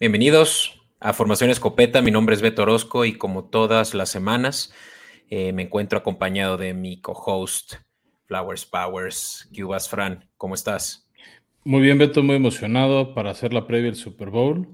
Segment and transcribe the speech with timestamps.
[0.00, 2.00] Bienvenidos a Formación Escopeta.
[2.00, 4.72] Mi nombre es Beto Orozco y como todas las semanas
[5.28, 7.74] eh, me encuentro acompañado de mi co-host
[8.24, 10.26] Flowers Powers, Cubas Fran.
[10.38, 11.06] ¿Cómo estás?
[11.64, 14.66] Muy bien, Beto, muy emocionado para hacer la previa del Super Bowl.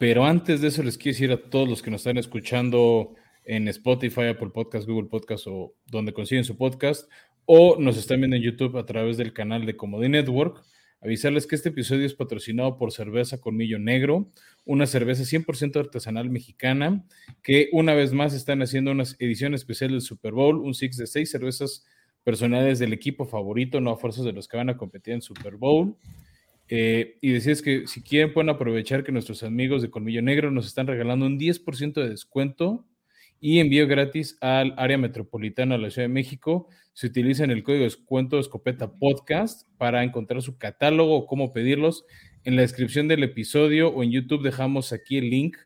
[0.00, 3.68] Pero antes de eso les quiero decir a todos los que nos están escuchando en
[3.68, 7.08] Spotify, Apple Podcast, Google Podcast o donde consiguen su podcast,
[7.44, 10.64] o nos están viendo en YouTube a través del canal de Comedy Network,
[11.04, 14.30] avisarles que este episodio es patrocinado por Cerveza Colmillo Negro,
[14.64, 17.04] una cerveza 100% artesanal mexicana,
[17.42, 21.06] que una vez más están haciendo una edición especial del Super Bowl, un six de
[21.06, 21.84] seis cervezas
[22.24, 25.56] personales del equipo favorito, no a fuerzas de los que van a competir en Super
[25.56, 25.94] Bowl.
[26.68, 30.66] Eh, y decirles que si quieren pueden aprovechar que nuestros amigos de Colmillo Negro nos
[30.66, 32.86] están regalando un 10% de descuento
[33.38, 36.68] y envío gratis al área metropolitana de la Ciudad de México.
[36.94, 42.06] Se utilizan el código de descuento Escopeta Podcast para encontrar su catálogo o cómo pedirlos.
[42.44, 45.56] En la descripción del episodio o en YouTube dejamos aquí el link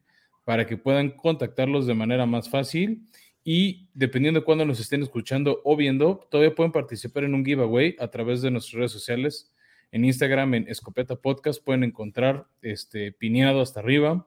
[0.45, 3.03] para que puedan contactarlos de manera más fácil.
[3.45, 7.95] Y dependiendo de cuándo nos estén escuchando o viendo, todavía pueden participar en un giveaway
[7.99, 9.53] a través de nuestras redes sociales.
[9.93, 14.27] En Instagram, en Escopeta Podcast, pueden encontrar este pineado hasta arriba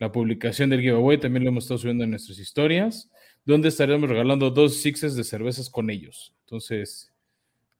[0.00, 3.10] la publicación del giveaway también lo hemos estado subiendo en nuestras historias,
[3.44, 6.34] donde estaremos regalando dos sixes de cervezas con ellos.
[6.44, 7.12] Entonces,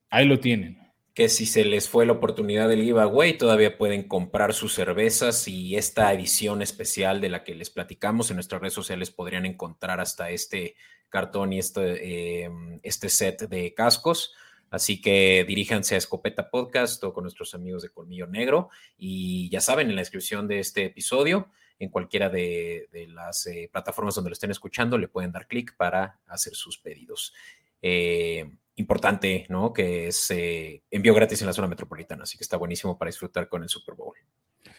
[0.09, 0.79] ahí lo tienen.
[1.13, 5.75] Que si se les fue la oportunidad del giveaway, todavía pueden comprar sus cervezas y
[5.75, 10.29] esta edición especial de la que les platicamos en nuestras redes sociales podrían encontrar hasta
[10.29, 10.75] este
[11.09, 14.33] cartón y este, em, este set de cascos.
[14.69, 18.69] Así que diríjanse a Escopeta Podcast o con nuestros amigos de Colmillo Negro.
[18.97, 21.49] Y ya saben, en la descripción de este episodio
[21.81, 26.21] en cualquiera de, las eh, plataformas donde lo estén escuchando, le pueden dar clic para
[26.27, 27.33] hacer sus pedidos.
[27.81, 29.73] Eh, importante, ¿no?
[29.73, 33.49] Que es eh, envío gratis en la zona metropolitana, así que está buenísimo para disfrutar
[33.49, 34.15] con el Super Bowl.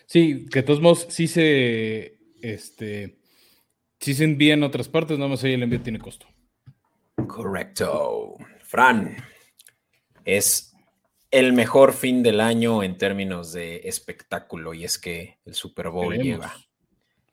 [0.07, 3.19] Sí, que de todos modos sí se, este,
[3.99, 6.29] sí se envía en otras partes, nada más ahí el envío tiene costo.
[7.27, 8.37] Correcto.
[8.63, 9.17] Fran,
[10.25, 10.73] es
[11.33, 16.17] el mejor fin del año en términos de espectáculo y es que el Super Bowl
[16.17, 16.55] lleva.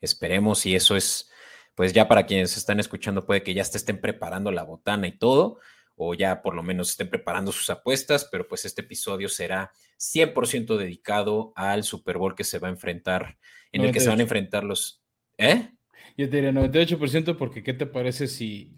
[0.00, 1.30] Esperemos y eso es,
[1.74, 5.58] pues ya para quienes están escuchando puede que ya estén preparando la botana y todo,
[5.96, 10.78] o ya por lo menos estén preparando sus apuestas, pero pues este episodio será 100%
[10.78, 13.38] dedicado al Super Bowl que se va a enfrentar,
[13.72, 15.02] en el que se van a enfrentar los...
[15.36, 15.70] ¿Eh?
[16.16, 18.74] Yo te diría 98% porque ¿qué te parece si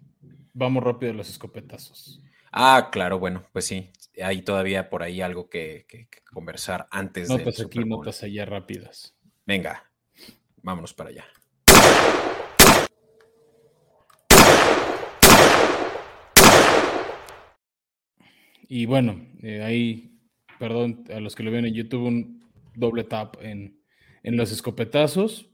[0.53, 2.21] vamos rápido a los escopetazos?
[2.51, 3.89] Ah, claro, bueno, pues sí,
[4.21, 5.87] hay todavía por ahí algo que,
[6.31, 7.37] conversar antes de...
[7.37, 9.15] Notas aquí, notas allá rápidas.
[9.45, 9.91] Venga,
[10.63, 11.25] Vámonos para allá.
[18.67, 20.19] Y bueno, eh, ahí,
[20.57, 23.79] perdón, a los que lo ven en YouTube, un doble tap en,
[24.23, 25.51] los escopetazos.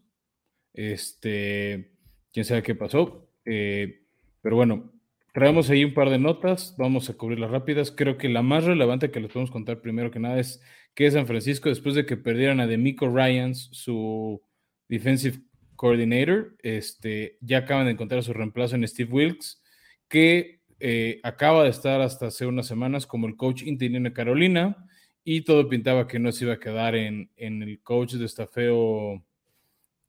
[0.74, 1.98] Este,
[2.32, 3.30] quién sabe qué pasó.
[3.44, 4.06] Eh,
[4.42, 4.94] pero bueno,
[5.34, 7.92] traemos ahí un par de notas, vamos a cubrirlas rápidas.
[7.92, 11.28] Creo que la más relevante que les podemos contar primero que nada es que San
[11.28, 14.42] Francisco, después de que perdieran a Demico Ryans, su
[14.90, 15.40] Defensive
[15.78, 16.58] Coordinator.
[16.62, 19.62] Este, ya acaban de encontrar su reemplazo en Steve Wilkes,
[20.10, 24.90] que eh, acaba de estar hasta hace unas semanas como el coach interino de Carolina
[25.24, 29.24] y todo pintaba que no se iba a quedar en, el coach de estafeo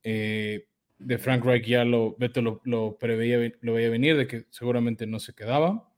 [0.03, 0.67] eh,
[0.99, 1.67] de Frank Reich.
[1.67, 5.89] Ya lo, Beto lo, preveía, lo veía venir, de que seguramente no se quedaba.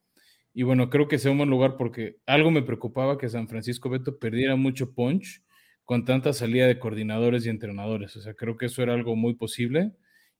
[0.53, 3.89] Y bueno, creo que sea un buen lugar porque algo me preocupaba que San Francisco
[3.89, 5.42] Beto perdiera mucho punch
[5.85, 8.15] con tanta salida de coordinadores y entrenadores.
[8.15, 9.91] O sea, creo que eso era algo muy posible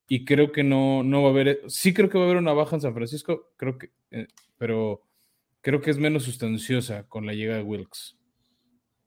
[0.06, 2.52] y creo que no, no va a haber, sí creo que va a haber una
[2.52, 4.28] baja en San Francisco, creo que, eh,
[4.58, 5.02] pero
[5.60, 8.16] creo que es menos sustanciosa con la llegada de Wilkes.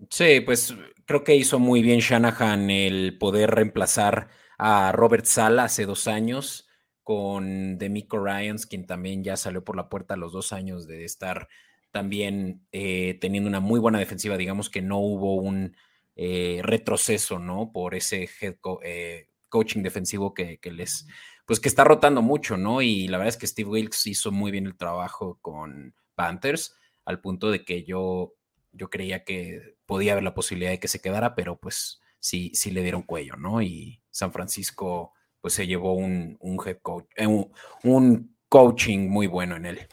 [0.10, 0.76] Sí, pues
[1.06, 6.68] creo que hizo muy bien Shanahan el poder reemplazar a Robert Sala hace dos años
[7.04, 11.48] con Demico Ryans, quien también ya salió por la puerta los dos años de estar
[11.92, 14.38] también eh, teniendo una muy buena defensiva.
[14.38, 15.76] Digamos que no hubo un
[16.20, 17.72] eh, retroceso, ¿no?
[17.72, 21.06] Por ese head eh, coaching defensivo que, les,
[21.46, 22.82] pues que está rotando mucho, ¿no?
[22.82, 26.76] Y la verdad es que Steve Wilkes hizo muy bien el trabajo con Panthers,
[27.06, 28.34] al punto de que yo,
[28.72, 32.72] yo creía que podía haber la posibilidad de que se quedara, pero pues sí, sí
[32.72, 33.62] le dieron cuello, ¿no?
[33.62, 39.68] Y San Francisco, pues se llevó un, head coach, eh, un coaching muy bueno en
[39.68, 39.88] él.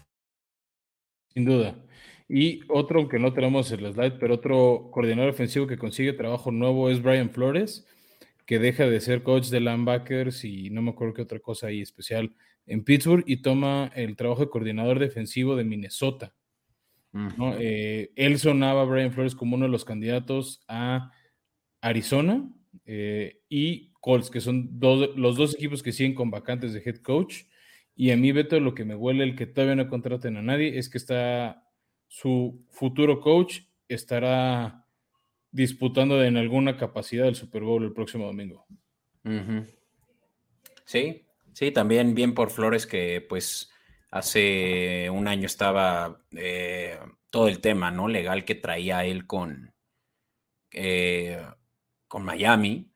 [1.35, 1.77] Sin duda.
[2.29, 6.89] Y otro, que no tenemos el slide, pero otro coordinador ofensivo que consigue trabajo nuevo
[6.89, 7.87] es Brian Flores,
[8.47, 11.81] que deja de ser coach de linebackers y no me acuerdo qué otra cosa ahí
[11.81, 12.35] especial
[12.67, 16.35] en Pittsburgh y toma el trabajo de coordinador defensivo de Minnesota.
[17.61, 21.13] Eh, él sonaba Brian Flores como uno de los candidatos a
[21.81, 22.51] Arizona
[22.87, 27.45] eh, y Colts, que son los dos equipos que siguen con vacantes de head coach.
[27.95, 30.77] Y a mí, Beto, lo que me huele el que todavía no contraten a nadie
[30.77, 31.64] es que está
[32.15, 34.87] su futuro coach estará
[35.51, 38.65] disputando en alguna capacidad el Super Bowl el próximo domingo.
[40.85, 43.69] Sí, sí, también bien por Flores que pues
[44.13, 47.01] hace un año estaba eh,
[47.31, 48.07] todo el tema, ¿no?
[48.07, 49.75] Legal que traía él con,
[50.71, 51.45] eh,
[52.07, 52.93] con Miami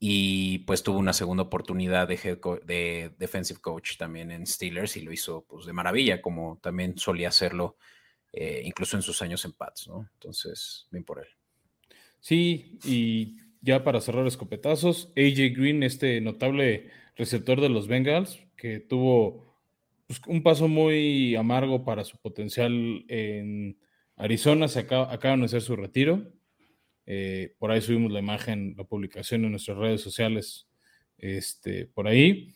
[0.00, 2.16] y pues tuvo una segunda oportunidad de,
[2.64, 7.28] de defensive coach también en Steelers y lo hizo pues de maravilla, como también solía
[7.28, 7.76] hacerlo
[8.38, 10.10] eh, incluso en sus años en Pats, ¿no?
[10.12, 11.28] Entonces, bien por él.
[12.20, 18.78] Sí, y ya para cerrar escopetazos, AJ Green, este notable receptor de los Bengals, que
[18.78, 19.56] tuvo
[20.06, 23.78] pues, un paso muy amargo para su potencial en
[24.16, 26.30] Arizona, se acaba, de anunciar su retiro.
[27.06, 30.68] Eh, por ahí subimos la imagen, la publicación en nuestras redes sociales,
[31.16, 32.54] este, por ahí.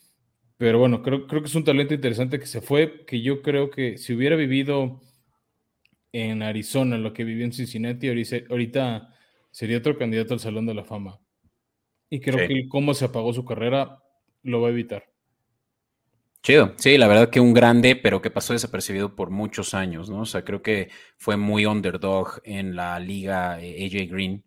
[0.58, 3.70] Pero bueno, creo, creo que es un talento interesante que se fue, que yo creo
[3.70, 5.00] que si hubiera vivido
[6.12, 9.14] en Arizona lo que vivió en Cincinnati, ahorita
[9.50, 11.20] sería otro candidato al Salón de la Fama.
[12.08, 14.02] Y creo que cómo se apagó su carrera
[14.42, 15.04] lo va a evitar.
[16.42, 20.22] Chido, sí, la verdad que un grande, pero que pasó desapercibido por muchos años, ¿no?
[20.22, 24.44] O sea, creo que fue muy underdog en la liga eh, AJ Green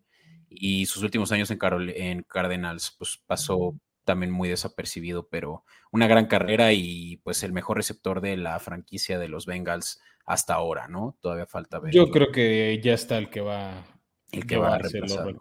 [0.49, 1.59] y sus últimos años en,
[1.95, 3.75] en Cardinals, pues pasó
[4.05, 9.19] también muy desapercibido, pero una gran carrera y pues el mejor receptor de la franquicia
[9.19, 11.17] de los Bengals hasta ahora, ¿no?
[11.21, 11.93] Todavía falta ver.
[11.93, 13.85] Yo creo que ya está el que va,
[14.31, 15.35] el que va a reemplazar.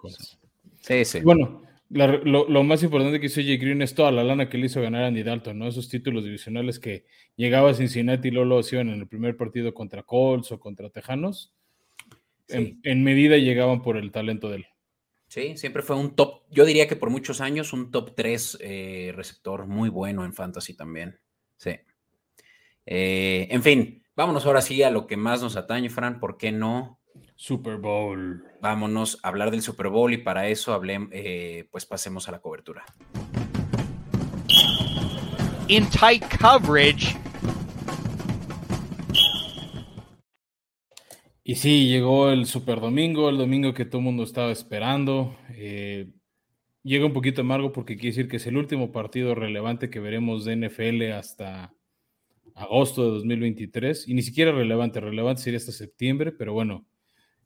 [0.81, 1.21] Sí, sí.
[1.21, 1.63] Bueno,
[1.93, 3.57] lo, más importante que hizo J.
[3.59, 5.69] Green es toda la lana que le hizo ganar a Andy Dalton, ¿no?
[5.69, 7.05] Esos títulos divisionales que
[7.37, 10.91] llegaba a Cincinnati y luego se iban en el primer partido contra Colts o contra
[10.91, 11.53] Tejanos.
[12.49, 14.67] En, medida llegaban por el talento de él.
[15.29, 19.13] Sí, siempre fue un top, yo diría que por muchos años un top 3 eh,
[19.15, 21.19] receptor muy bueno en fantasy también.
[21.57, 21.71] Sí.
[22.85, 26.53] Eh, en fin, vámonos ahora sí a lo que más nos atañe, Fran, ¿por qué
[26.53, 26.99] no?
[27.37, 28.45] Super Bowl.
[28.61, 32.85] Vámonos a hablar del Super Bowl y para eso eh, pues pasemos a la cobertura.
[35.69, 37.17] In tight coverage.
[41.45, 45.37] Y sí, llegó el Super Domingo, el domingo que todo el mundo estaba esperando.
[45.51, 46.13] Eh,
[46.85, 50.45] llega un poquito amargo porque quiere decir que es el último partido relevante que veremos
[50.45, 51.75] de NFL hasta
[52.55, 54.09] agosto de 2023.
[54.09, 56.87] Y ni siquiera relevante, relevante sería hasta septiembre, pero bueno,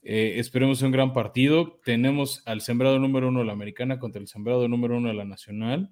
[0.02, 1.80] eh, esperemos un gran partido.
[1.84, 5.24] Tenemos al sembrado número uno de la americana contra el sembrado número uno de la
[5.24, 5.90] nacional.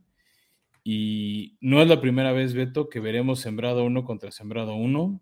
[0.85, 5.21] Y no es la primera vez, Beto, que veremos sembrado uno contra sembrado uno.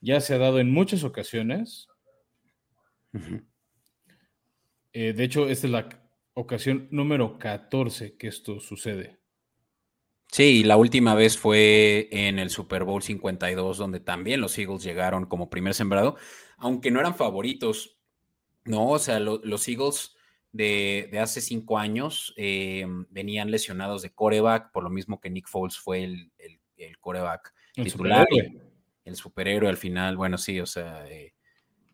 [0.00, 1.88] Ya se ha dado en muchas ocasiones.
[4.94, 5.88] Eh, de hecho, esta es la
[6.34, 9.21] ocasión número 14 que esto sucede.
[10.32, 15.26] Sí, la última vez fue en el Super Bowl 52, donde también los Eagles llegaron
[15.26, 16.16] como primer sembrado,
[16.56, 17.98] aunque no eran favoritos.
[18.64, 20.16] No, o sea, los Eagles
[20.50, 25.76] de, hace cinco años eh, venían lesionados de coreback, por lo mismo que Nick Foles
[25.76, 28.26] fue el, el, coreback titular.
[29.04, 31.34] El superhéroe al final, bueno, sí, o sea, eh,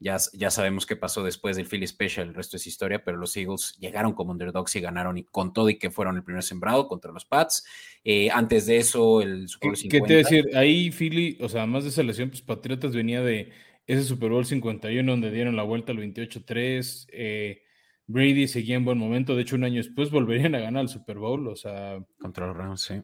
[0.00, 3.36] ya, ya, sabemos qué pasó después del Philly Special, el resto es historia, pero los
[3.36, 6.88] Eagles llegaron como underdogs y ganaron y con todo y que fueron el primer sembrado
[6.88, 7.64] contra los Pats.
[8.04, 10.06] Eh, antes de eso, el Super Bowl 50.
[10.06, 10.56] ¿Qué te decir?
[10.56, 13.52] Ahí Philly, o sea, además de esa lesión, pues Patriotas venía de
[13.86, 17.06] ese Super Bowl 51 donde dieron la vuelta al 28-3.
[17.10, 17.62] Eh,
[18.06, 19.34] Brady seguía en buen momento.
[19.34, 21.48] De hecho, un año después volverían a ganar el Super Bowl.
[21.48, 21.98] O sea.
[22.18, 23.02] Contra los Rams, sí.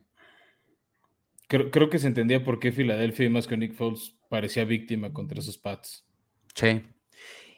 [1.47, 5.39] Creo, que se entendía por qué Filadelfia y más que Nick Foles parecía víctima contra
[5.39, 6.07] esos Pats.
[6.55, 6.83] Sí.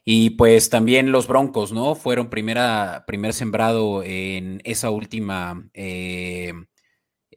[0.05, 1.95] Y pues también los Broncos, ¿no?
[1.97, 6.53] Fueron primera, primer sembrado en esa última eh,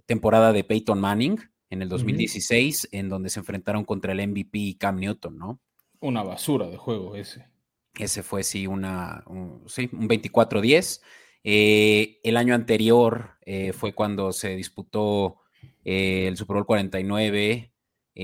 [0.06, 1.40] temporada de Peyton Manning
[1.70, 5.60] en el 2016, en donde se enfrentaron contra el MVP Cam Newton, ¿no?
[6.00, 7.48] Una basura de juego ese.
[7.96, 11.02] Ese fue, sí, una, un, sí, un 24-10.
[11.44, 15.42] Eh, el año anterior eh, fue cuando se disputó
[15.84, 17.74] eh, el Super Bowl 49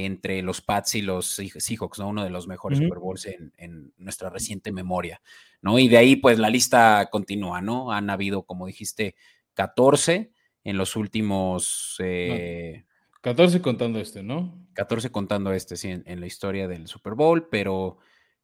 [0.04, 2.10] entre los Pats y los Seahawks, ¿no?
[2.10, 5.22] Uno de los mejores Super Bowls en, nuestra reciente memoria,
[5.62, 5.80] ¿no?
[5.80, 7.92] Y de ahí, pues, la lista continúa, ¿no?
[7.92, 9.16] Han habido, como dijiste,
[9.54, 10.32] 14
[10.64, 11.98] en los últimos...
[13.22, 14.68] 14 contando este, ¿no?
[14.74, 17.98] 14 contando este, sí, en, la historia del Super Bowl, pero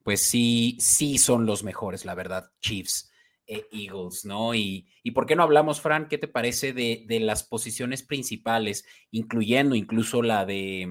[0.03, 3.11] pues sí, sí son los mejores, la verdad, Chiefs
[3.45, 4.55] e Eagles, ¿no?
[4.55, 6.07] Y, y, ¿por qué no hablamos, Fran?
[6.07, 10.89] ¿Qué te parece de, las posiciones principales, incluyendo incluso la de,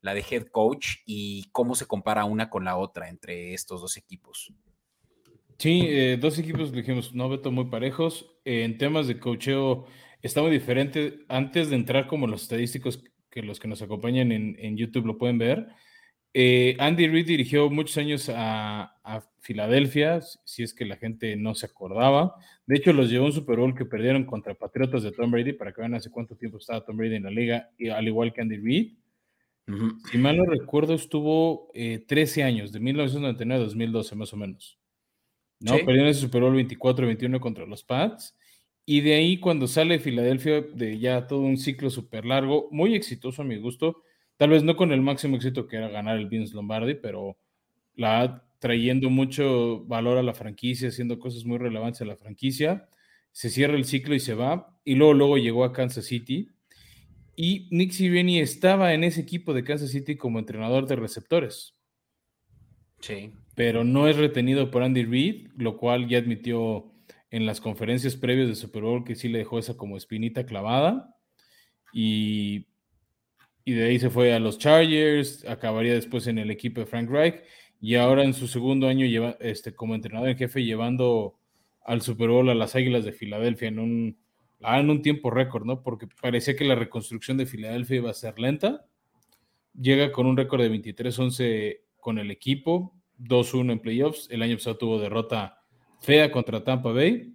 [0.00, 3.96] la de head coach y cómo se compara una con la otra entre estos dos
[3.96, 4.52] equipos?
[5.58, 8.30] Sí, eh, dos equipos dijimos, no, Beto, muy parejos.
[8.44, 9.86] En temas de cocheo
[10.22, 11.24] está muy diferente.
[11.28, 15.38] Antes de entrar como los estadísticos que los que nos acompañan en, YouTube lo pueden
[15.38, 15.68] ver,
[16.32, 18.92] eh, Andy Reid dirigió muchos años a,
[19.40, 22.34] Filadelfia, si es que la gente no se acordaba.
[22.66, 25.52] De hecho, los llevó a un Super Bowl que perdieron contra Patriotas de Tom Brady,
[25.52, 28.32] para que vean hace cuánto tiempo estaba Tom Brady en la liga, y, al igual
[28.32, 28.94] que Andy Reid.
[30.10, 34.78] Si mal no recuerdo, estuvo 13 años, de 1999 a 2012 más o menos.
[35.60, 35.72] ¿no?
[35.72, 38.36] Perdieron ese Super Bowl 24-21 contra los Pats.
[38.84, 43.42] Y de ahí, cuando sale Filadelfia, de ya todo un ciclo súper largo, muy exitoso
[43.42, 44.02] a mi gusto,
[44.36, 47.36] tal vez no con el máximo éxito que era ganar el Vince Lombardi, pero
[47.94, 52.88] la trayendo mucho valor a la franquicia, haciendo cosas muy relevantes a la franquicia.
[53.32, 54.78] Se cierra el ciclo y se va.
[54.84, 56.50] Y luego, luego llegó a Kansas City.
[57.36, 61.74] Y Nick Sirianni estaba en ese equipo de Kansas City como entrenador de receptores.
[63.00, 66.92] Sí pero no es retenido por Andy Reid, lo cual ya admitió
[67.30, 71.16] en las conferencias previas de Super Bowl que sí le dejó esa como espinita clavada.
[71.92, 72.66] Y,
[73.64, 77.08] y de ahí se fue a los Chargers, acabaría después en el equipo de Frank
[77.08, 77.36] Reich
[77.80, 81.40] y ahora en su segundo año lleva, este, como entrenador en jefe llevando
[81.82, 84.18] al Super Bowl a las Águilas de Filadelfia en un,
[84.60, 85.82] en un tiempo récord, ¿no?
[85.82, 88.86] Porque parecía que la reconstrucción de Filadelfia iba a ser lenta.
[89.78, 94.28] Llega con un récord de 23-11 con el equipo, 2-1 en playoffs.
[94.30, 95.62] El año pasado tuvo derrota
[96.00, 97.34] fea contra Tampa Bay.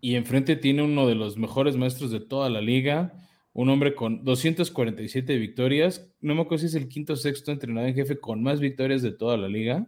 [0.00, 3.14] Y enfrente tiene uno de los mejores maestros de toda la liga,
[3.52, 6.10] un hombre con 247 victorias.
[6.20, 9.02] No me acuerdo si es el quinto o sexto entrenador en jefe con más victorias
[9.02, 9.86] de toda la liga.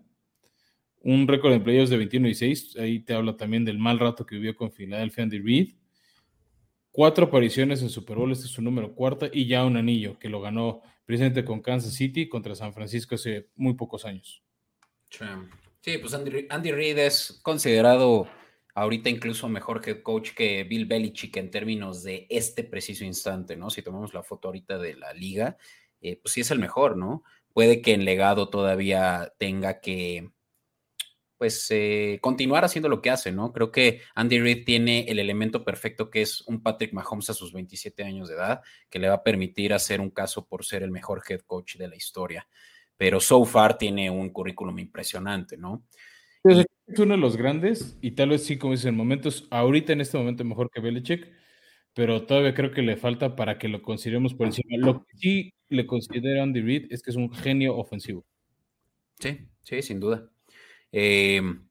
[1.00, 2.76] Un récord en playoffs de 21 y 6.
[2.76, 5.74] Ahí te habla también del mal rato que vivió con Philadelphia Andy Reid.
[6.94, 10.28] Cuatro apariciones en Super Bowl, este es su número cuarta, y ya un anillo que
[10.28, 14.44] lo ganó precisamente con Kansas City contra San Francisco hace muy pocos años.
[15.80, 18.28] Sí, pues Andy, Reid es considerado
[18.76, 23.70] ahorita incluso mejor head coach que Bill Belichick en términos de este preciso instante, ¿no?
[23.70, 25.58] Si tomamos la foto ahorita de la liga,
[26.00, 27.24] eh, pues sí es el mejor, ¿no?
[27.52, 30.30] Puede que en legado todavía tenga que,
[31.44, 33.52] pues, eh, continuar haciendo lo que hace, ¿no?
[33.52, 37.52] Creo que Andy Reid tiene el elemento perfecto que es un Patrick Mahomes a sus
[37.52, 40.90] 27 años de edad, que le va a permitir hacer un caso por ser el
[40.90, 42.48] mejor head coach de la historia
[42.96, 45.84] pero so far tiene un currículum impresionante, ¿no?
[46.44, 46.66] es
[46.98, 50.16] uno de los grandes y tal vez sí, como dicen, en momentos, ahorita en este
[50.16, 51.30] momento mejor que Belichick,
[51.92, 54.76] pero todavía creo que le falta para que lo consideremos por encima.
[54.78, 58.24] Lo que sí le considero Andy Reid es que es un genio ofensivo.
[59.18, 60.30] Sí, sí, sin duda.
[60.96, 61.66] Em,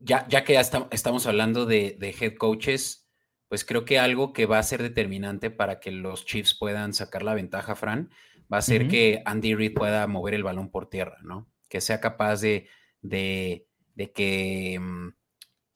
[0.00, 3.08] ya, ya que ya estamos hablando de, de head coaches,
[3.48, 7.22] pues creo que algo que va a ser determinante para que los Chiefs puedan sacar
[7.22, 8.10] la ventaja, Fran,
[8.52, 11.48] va a ser que Andy Reid pueda mover el balón por tierra, ¿no?
[11.68, 12.68] Que sea capaz de,
[13.00, 13.64] de,
[14.12, 15.08] que mm,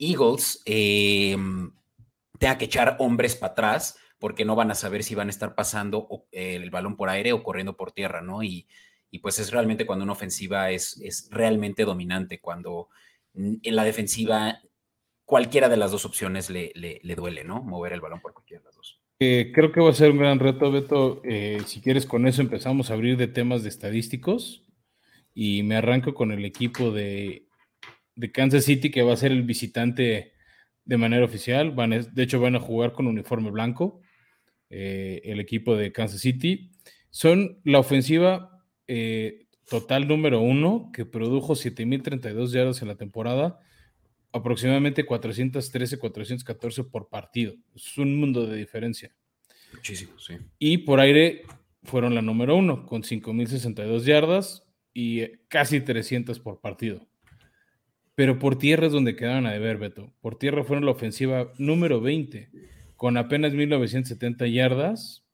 [0.00, 1.70] Eagles em,
[2.40, 5.54] tenga que echar hombres para atrás porque no van a saber si van a estar
[5.54, 8.42] pasando el balón por aire o corriendo por tierra, ¿no?
[8.42, 8.66] Y,
[9.18, 12.88] pues es realmente cuando una ofensiva es, es realmente dominante, cuando
[13.34, 14.60] en la defensiva
[15.24, 17.62] cualquiera de las dos opciones le, le duele, ¿no?
[17.62, 20.38] Mover el balón por cualquiera de las dos creo que va a ser un gran
[20.38, 21.22] reto, Beto.
[21.24, 24.64] Eh, si quieres, con eso empezamos a abrir de temas de estadísticos.
[25.34, 27.46] Y me arranco con el equipo de,
[28.32, 30.32] Kansas City, que va a ser el visitante
[30.84, 31.72] de manera oficial.
[31.72, 34.00] Van, de hecho, van a jugar con uniforme blanco.
[34.70, 36.72] Eh, el equipo de Kansas City.
[37.10, 38.55] Son la ofensiva
[38.88, 43.60] eh, total número uno, que produjo 7.032 yardas en la temporada
[44.36, 47.54] aproximadamente 413, 414 por partido.
[47.74, 49.12] Es un mundo de diferencia.
[49.72, 50.34] Muchísimo, sí.
[50.58, 51.42] Y por aire
[51.82, 57.06] fueron la número uno, con 5.062 yardas y eh, casi 300 por partido.
[58.14, 60.12] Pero por tierra es donde quedaron a deber, Beto.
[60.20, 62.50] Por tierra fueron la ofensiva número 20,
[62.96, 65.25] con apenas 1.970 yardas,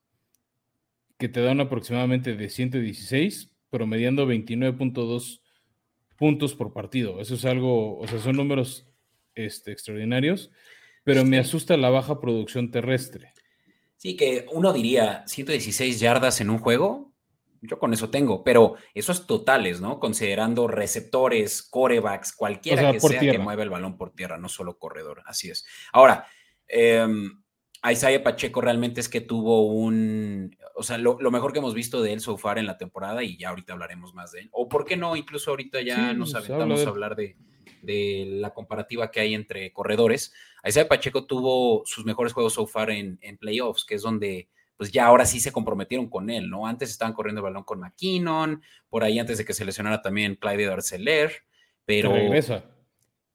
[1.22, 5.40] que te dan aproximadamente de 116, promediando 29.2
[6.16, 7.20] puntos por partido.
[7.20, 8.88] Eso es algo, o sea, son números
[9.36, 10.50] este, extraordinarios,
[11.04, 13.34] pero me asusta la baja producción terrestre.
[13.94, 17.12] Sí, que uno diría 116 yardas en un juego,
[17.60, 20.00] yo con eso tengo, pero eso es totales, ¿no?
[20.00, 25.22] Considerando receptores, corebacks, cualquiera que sea que mueva el balón por tierra, no solo corredor,
[25.24, 25.64] así es.
[25.92, 26.26] Ahora,
[26.66, 27.06] eh,
[27.90, 32.12] Isaiah Pacheco realmente es que tuvo un, o sea, lo, mejor que hemos visto de
[32.12, 34.48] él so far en la temporada y ya ahorita hablaremos más de él.
[34.52, 37.36] O por qué no, incluso ahorita ya nos aventamos a hablar de,
[37.82, 40.32] de la comparativa que hay entre corredores.
[40.64, 45.06] Isaiah Pacheco tuvo sus mejores juegos so far en, playoffs, que es donde pues ya
[45.06, 46.66] ahora sí se comprometieron con él, ¿no?
[46.66, 50.36] Antes estaban corriendo el balón con McKinnon, por ahí antes de que se lesionara también
[50.36, 51.32] Clyde Darceler,
[51.84, 52.12] pero...
[52.12, 52.64] regresa.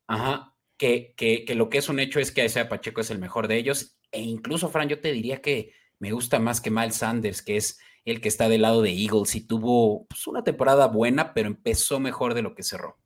[0.07, 3.57] Ajá, que, lo que es un hecho es que Isaiah Pacheco es el mejor de
[3.57, 3.97] ellos.
[4.11, 7.79] E incluso, Fran, yo te diría que me gusta más que Miles Sanders, que es
[8.05, 11.99] el que está del lado de Eagles y tuvo pues, una temporada buena, pero empezó
[11.99, 12.97] mejor de lo que cerró.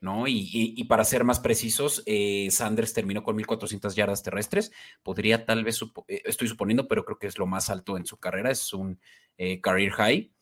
[0.00, 0.24] ¿no?
[0.26, 4.72] Y, para ser más precisos, eh, Sanders terminó con 1.400 yardas terrestres.
[5.02, 8.16] Podría tal vez, eh, estoy suponiendo, pero creo que es lo más alto en su
[8.16, 8.98] carrera, es un
[9.36, 10.32] eh, career high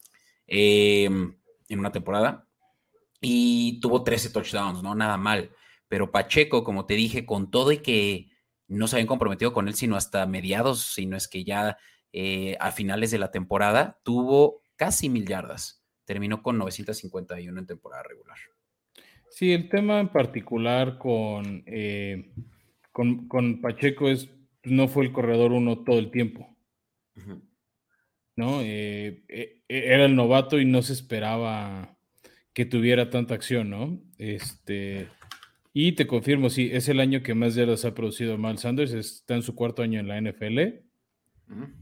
[0.47, 1.37] em,
[1.69, 2.47] en una temporada.
[3.21, 4.95] Y tuvo 13 touchdowns, ¿no?
[4.95, 5.51] Nada mal.
[5.89, 8.31] Pero Pacheco, como te dije, con todo y que
[8.67, 11.79] no se habían comprometido con él sino hasta mediados, sino es que ya
[12.61, 15.85] a finales de la temporada tuvo casi mil yardas.
[16.05, 18.39] Terminó con 951 en temporada regular.
[19.31, 20.99] Sí, el tema en particular
[21.67, 22.33] eh,
[22.93, 24.31] con, con, Pacheco es,
[24.65, 26.57] no fue el corredor uno todo el tiempo.
[28.37, 28.61] ¿No?
[28.63, 31.99] Eh, eh, era el novato y no se esperaba
[32.53, 34.01] que tuviera tanta acción, ¿no?
[34.17, 35.09] Este,
[35.73, 39.35] y te confirmo, sí, es el año que más yardas ha producido Miles Sanders, está
[39.35, 40.59] en su cuarto año en la NFL.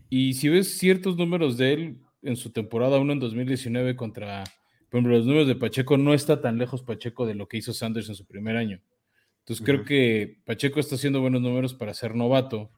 [0.09, 4.45] Y si ves ciertos números de él en su temporada 1 en 2019 contra
[4.89, 7.73] por ejemplo, los números de Pacheco no está tan lejos Pacheco de lo que hizo
[7.73, 8.81] Sanders en su primer año.
[9.41, 12.71] Entonces creo que Pacheco está haciendo buenos números para ser novato.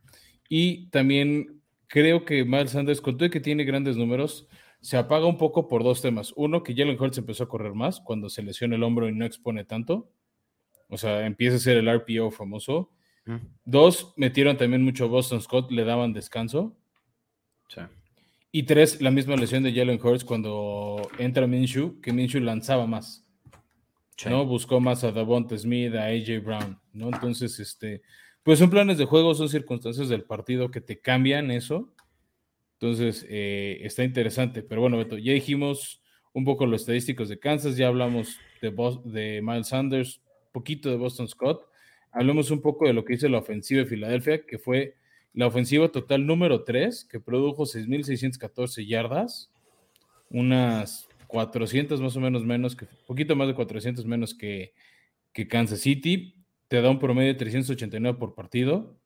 [0.49, 4.49] Y también creo que Miles Sanders, con todo que tiene grandes números,
[4.81, 6.33] se apaga un poco por dos temas.
[6.37, 9.25] Uno, que Jalen Hurts empezó a correr más cuando se lesiona el hombro y no
[9.25, 10.11] expone tanto.
[10.89, 12.91] O sea, empieza a ser el RPO famoso.
[13.65, 16.75] Dos, metieron también mucho Boston Scott, le daban descanso.
[17.69, 17.83] Sí.
[18.51, 23.29] Y tres, la misma lesión de Jalen Hurts cuando entra Minshew, que Minshew lanzaba más.
[24.27, 24.47] ¿no?
[24.47, 27.09] Buscó más a Davonte Smith, a AJ Brown, ¿no?
[27.09, 28.03] Entonces, este,
[28.43, 31.95] pues son planes de juego, son circunstancias del partido que te cambian eso.
[32.81, 34.63] Entonces, eh, está interesante.
[34.63, 38.71] Pero bueno, Beto, ya dijimos un poco los estadísticos de Kansas, ya hablamos de,
[39.05, 40.21] de Miles Sanders,
[40.53, 41.67] poquito de Boston Scott.
[42.11, 44.97] Hablemos un poco de lo que hizo la ofensiva de Filadelfia, que fue
[45.35, 49.51] la ofensiva total número 3, que produjo 6.614 yardas,
[50.31, 54.73] unas 400 más o menos menos, que poquito más de 400 menos que,
[55.33, 56.35] que Kansas City,
[56.69, 58.99] te da un promedio de 389 por partido,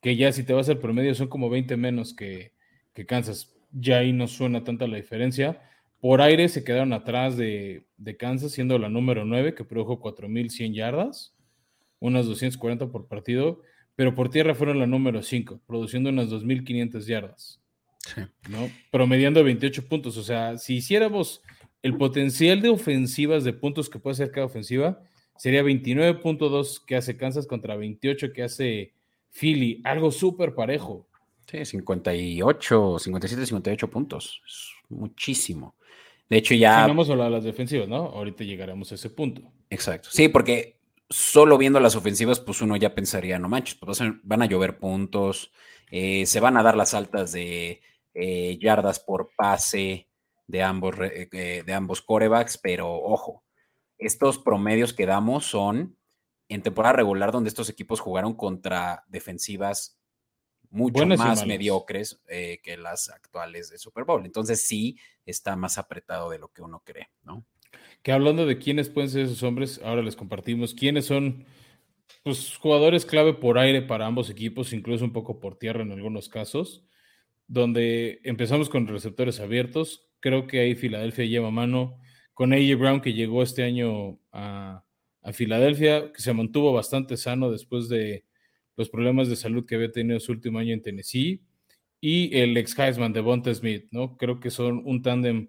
[0.00, 2.52] que ya si te vas al promedio son como 20 menos que,
[2.94, 3.52] que Kansas.
[3.72, 5.60] Ya ahí no suena tanta la diferencia.
[6.06, 10.72] Por aire se quedaron atrás de, de Kansas, siendo la número 9, que produjo 4.100
[10.72, 11.34] yardas,
[11.98, 13.60] unas 240 por partido
[13.96, 17.60] pero por tierra fueron la número 5, produciendo unas 2.500 yardas.
[17.98, 18.20] Sí.
[18.50, 18.70] ¿no?
[18.92, 20.18] Promediando 28 puntos.
[20.18, 21.42] O sea, si hiciéramos
[21.82, 25.02] el potencial de ofensivas, de puntos que puede hacer cada ofensiva,
[25.38, 28.92] sería 29.2 que hace Kansas contra 28 que hace
[29.30, 29.80] Philly.
[29.82, 31.08] Algo súper parejo.
[31.50, 34.42] Sí, 58, 57, 58 puntos.
[34.46, 35.74] Es muchísimo.
[36.28, 36.84] De hecho, ya.
[36.84, 37.96] Hablado de las defensivas, ¿no?
[37.96, 39.42] Ahorita llegaremos a ese punto.
[39.70, 40.08] Exacto.
[40.10, 44.46] Sí, porque solo viendo las ofensivas, pues uno ya pensaría, no manches, pues van a
[44.46, 45.52] llover puntos,
[45.90, 47.80] eh, se van a dar las altas de
[48.14, 50.08] eh, yardas por pase
[50.46, 53.44] de ambos, eh, de ambos corebacks, pero ojo,
[53.98, 55.96] estos promedios que damos son
[56.48, 59.95] en temporada regular donde estos equipos jugaron contra defensivas
[60.70, 64.24] mucho más mediocres que las actuales de Super Bowl.
[64.24, 67.44] Entonces sí está más apretado de lo que uno cree, ¿no?
[68.06, 71.44] que hablando de quiénes pueden ser esos hombres, ahora les compartimos quiénes son
[72.22, 76.28] pues, jugadores clave por aire para ambos equipos, incluso un poco por tierra en algunos
[76.28, 76.84] casos,
[77.48, 80.08] donde empezamos con receptores abiertos.
[80.20, 81.98] Creo que ahí Filadelfia lleva mano
[82.32, 84.84] con AJ Brown, que llegó este año a,
[85.32, 88.24] Filadelfia, que se mantuvo bastante sano después de
[88.76, 91.42] los problemas de salud que había tenido su último año en Tennessee,
[92.00, 94.16] y el ex Heisman de Bonte Smith, ¿no?
[94.16, 95.48] Creo que son un tándem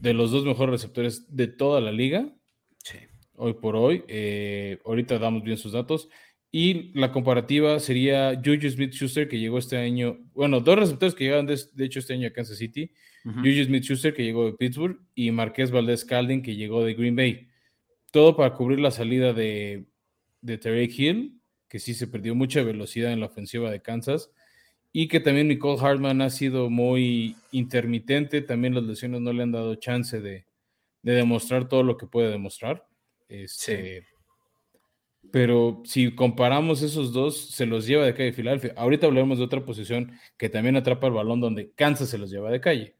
[0.00, 2.34] de los dos mejores receptores de toda la liga.
[2.82, 2.98] Sí.
[3.34, 4.02] Hoy por hoy.
[4.08, 6.08] Eh, ahorita damos bien sus datos.
[6.50, 10.18] Y la comparativa sería Juju Smith Schuster, que llegó este año.
[10.34, 12.90] Bueno, dos receptores que llegaron de, hecho este año a Kansas City.
[13.24, 14.98] Juju Smith Schuster, que llegó de Pittsburgh.
[15.14, 17.48] Y Marqués Valdez Calding, que llegó de Green Bay.
[18.10, 19.86] Todo para cubrir la salida de,
[20.40, 21.40] de Terry Hill,
[21.72, 24.30] que sí se perdió mucha velocidad en la ofensiva de Kansas
[24.92, 29.52] y que también Nicole Hartman ha sido muy intermitente, también las lesiones no le han
[29.52, 30.44] dado chance de,
[31.00, 32.86] demostrar todo lo que puede demostrar.
[33.26, 34.04] Este,
[35.30, 38.74] pero si comparamos esos dos, se los lleva de calle Filadelfia.
[38.76, 42.50] Ahorita hablaremos de otra posición que también atrapa el balón donde Kansas se los lleva
[42.50, 42.96] de calle.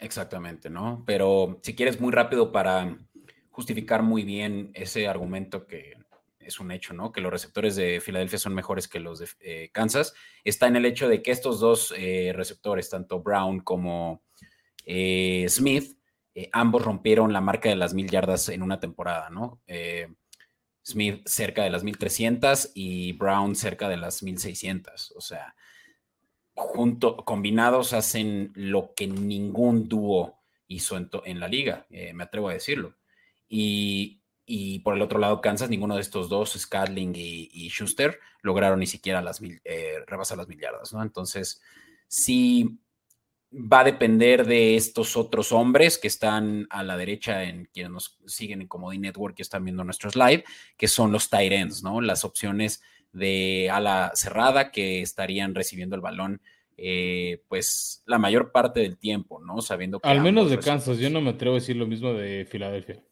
[0.00, 1.04] Exactamente, ¿no?
[1.06, 2.98] Pero si quieres muy rápido para
[3.50, 6.01] justificar muy bien ese argumento que
[6.44, 7.12] es un hecho, ¿no?
[7.12, 10.14] Que los receptores de Filadelfia son mejores que los de eh, Kansas.
[10.44, 14.22] Está en el hecho de que estos dos eh, receptores, tanto Brown como
[14.84, 15.98] eh, Smith,
[16.52, 19.60] ambos rompieron la marca de las mil yardas en una temporada, ¿no?
[20.82, 25.12] Smith cerca de las 1300 y Brown cerca de las 1600.
[25.14, 25.54] O sea,
[26.54, 32.96] junto, combinados hacen lo que ningún dúo hizo en, la liga, me atrevo a decirlo.
[33.46, 34.21] Y,
[34.80, 39.22] por el otro lado, Kansas, ninguno de estos dos, Scadling y, Schuster, lograron ni siquiera
[39.22, 41.02] las mil, eh, rebasar las millardas, ¿no?
[41.02, 41.62] Entonces,
[42.06, 42.78] sí
[43.52, 48.18] va a depender de estos otros hombres que están a la derecha en quienes nos
[48.26, 50.44] siguen en Comedy Network y están viendo nuestros live,
[50.76, 52.00] que son los tight ends, ¿no?
[52.00, 56.40] Las opciones de ala cerrada que estarían recibiendo el balón
[56.76, 59.60] eh, pues la mayor parte del tiempo, ¿no?
[59.60, 60.08] Sabiendo que...
[60.08, 63.02] Al menos de Kansas, yo no me atrevo a decir lo mismo de Filadelfia.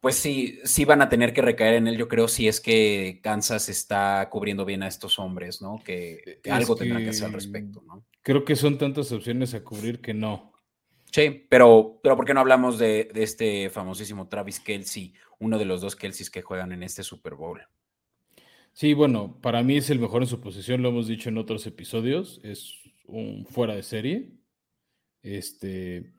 [0.00, 3.20] Pues sí, sí van a tener que recaer en él, yo creo, si es que
[3.22, 5.82] Kansas está cubriendo bien a estos hombres, ¿no?
[5.84, 8.04] Que, algo tendrán que hacer al respecto, ¿no?
[8.22, 10.52] Creo que son tantas opciones a cubrir que no.
[11.10, 15.64] Sí, pero, pero ¿por qué no hablamos de, de este famosísimo Travis Kelsey, uno de
[15.64, 17.60] los dos Kelseys que juegan en este Super Bowl?
[18.72, 21.66] Sí, bueno, para mí es el mejor en su posición, lo hemos dicho en otros
[21.66, 22.74] episodios, es
[23.06, 24.30] un fuera de serie.
[25.22, 26.12] Este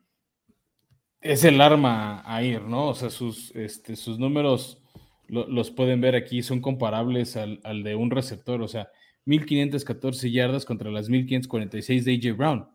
[1.20, 2.88] es el arma a ir, ¿no?
[2.88, 4.82] O sea, sus, este, sus números
[5.28, 8.90] los pueden ver aquí, son comparables al, de un receptor, o sea,
[9.26, 12.68] 1514 yardas contra las 1546 de AJ Brown,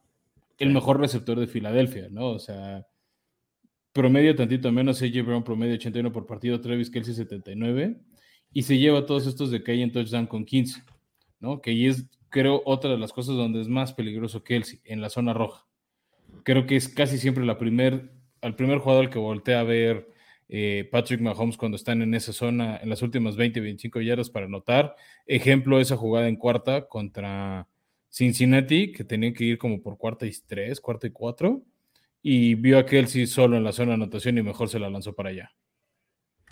[0.57, 2.29] el mejor receptor de Filadelfia, ¿no?
[2.29, 2.87] O sea,
[3.91, 7.99] promedio tantito menos, AJ Brown promedio 81 por partido, Travis Kelsey 79
[8.55, 10.81] y se lleva todos estos de calle en touchdown con 15,
[11.41, 11.61] ¿no?
[11.61, 15.09] Que ahí es, creo, otra de las cosas donde es más peligroso Kelsey, en la
[15.09, 15.67] zona roja.
[16.43, 18.14] Creo que es casi siempre la primer,
[18.45, 20.07] al primer jugador que voltea a ver
[20.49, 24.45] eh, Patrick Mahomes cuando están en esa zona, en las últimas 20, 25 yardas para
[24.45, 24.95] anotar.
[25.25, 27.67] Ejemplo, esa jugada en cuarta contra
[28.07, 31.63] Cincinnati, que tenían que ir como por cuarta y tres, cuarta y cuatro,
[32.21, 35.15] y vio a Kelsey solo en la zona de anotación y mejor se la lanzó
[35.15, 35.51] para allá.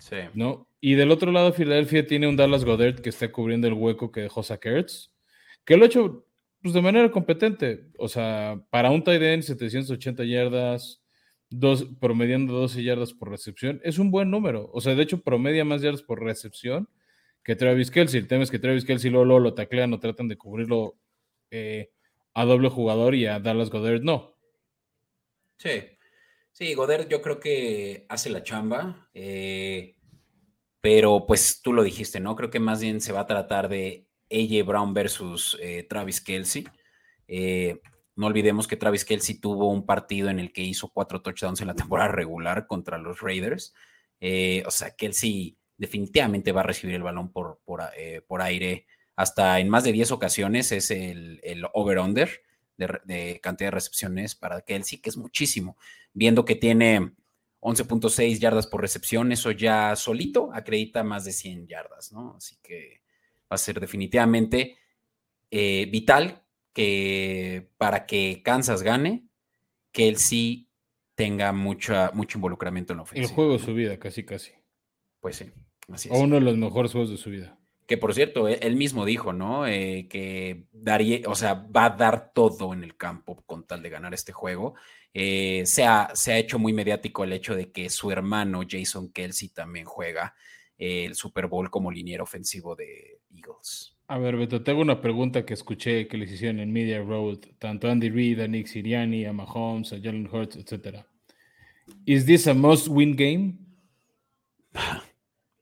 [0.00, 0.16] Sí.
[0.34, 0.66] ¿no?
[0.80, 4.22] Y del otro lado, Filadelfia tiene un Dallas Goddard que está cubriendo el hueco que
[4.22, 4.60] dejó Zach
[5.64, 6.26] que lo ha hecho
[6.60, 7.86] pues, de manera competente.
[7.98, 11.03] O sea, para un tight end, 780 yardas,
[11.58, 14.70] dos, promediando 12 yardas por recepción, es un buen número.
[14.72, 16.88] O sea, de hecho, promedia más yardas por recepción
[17.42, 18.20] que Travis Kelsey.
[18.20, 20.96] El tema es que Travis Kelsey luego, lo taclean o tratan de cubrirlo
[21.50, 21.90] eh,
[22.32, 24.36] a doble jugador y a Dallas Goddard no.
[25.58, 25.70] Sí.
[26.52, 29.08] Sí, Goddard yo creo que hace la chamba.
[29.12, 29.96] Eh,
[30.80, 32.36] pero pues tú lo dijiste, ¿no?
[32.36, 36.64] Creo que más bien se va a tratar de AJ Brown versus eh, Travis Kelsey.
[38.14, 41.60] Eh, no olvidemos que Travis Kelsey tuvo un partido en el que hizo cuatro touchdowns
[41.60, 43.74] en la temporada regular contra los Raiders.
[44.20, 49.68] Eh, o sea, Kelsey definitivamente va a recibir el balón por, por, aire hasta en
[49.68, 50.72] más de 10 ocasiones.
[50.72, 51.40] Es el,
[51.72, 52.42] over-under
[52.76, 55.76] de, de, cantidad de recepciones para Kelsey, que es muchísimo.
[56.12, 57.12] Viendo que tiene
[57.60, 62.34] 11.6 yardas por recepción, eso ya solito acredita más de 100 yardas, ¿no?
[62.36, 63.02] Así que
[63.50, 64.76] va a ser definitivamente
[65.50, 66.43] eh, vital
[66.74, 69.24] que para que Kansas gane,
[69.92, 70.68] que él sí
[71.14, 73.28] tenga mucha, mucho involucramiento en la ofensiva.
[73.28, 74.52] El juego de su vida, casi, casi.
[75.20, 75.52] Pues sí,
[75.90, 76.14] así es.
[76.14, 77.58] O uno de los mejores juegos de su vida.
[77.86, 79.66] Que por cierto, e, él mismo dijo, ¿no?
[79.66, 83.90] Eh, que daría, o sea, va a dar todo en el campo con tal de
[83.90, 84.74] ganar este juego.
[85.12, 89.12] Eh, se, ha, se, ha, hecho muy mediático el hecho de que su hermano Jason
[89.12, 90.34] Kelsey también juega
[90.76, 93.93] el Super Bowl como liniero ofensivo de Eagles.
[94.06, 97.90] A ver, Beto, tengo una pregunta que escuché que les hicieron en Media Road, tanto
[97.90, 101.04] Andy Reid, a Nick Siriani, a Mahomes, a Jalen Hurts, etc.
[102.04, 103.58] ¿Is this a must win game?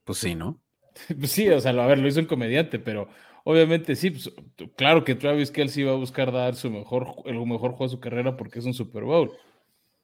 [0.05, 0.61] Pues sí, ¿no?
[1.23, 3.07] sí, o sea, a ver, lo hizo un comediante, pero
[3.45, 4.29] obviamente sí, pues,
[4.75, 8.01] claro que Travis Kelsey va a buscar dar su mejor, el mejor juego de su
[8.01, 9.31] carrera porque es un Super Bowl.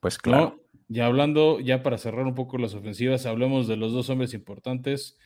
[0.00, 0.58] Pues claro.
[0.88, 5.18] Ya hablando, ya para cerrar un poco las ofensivas, hablemos de los dos hombres importantes.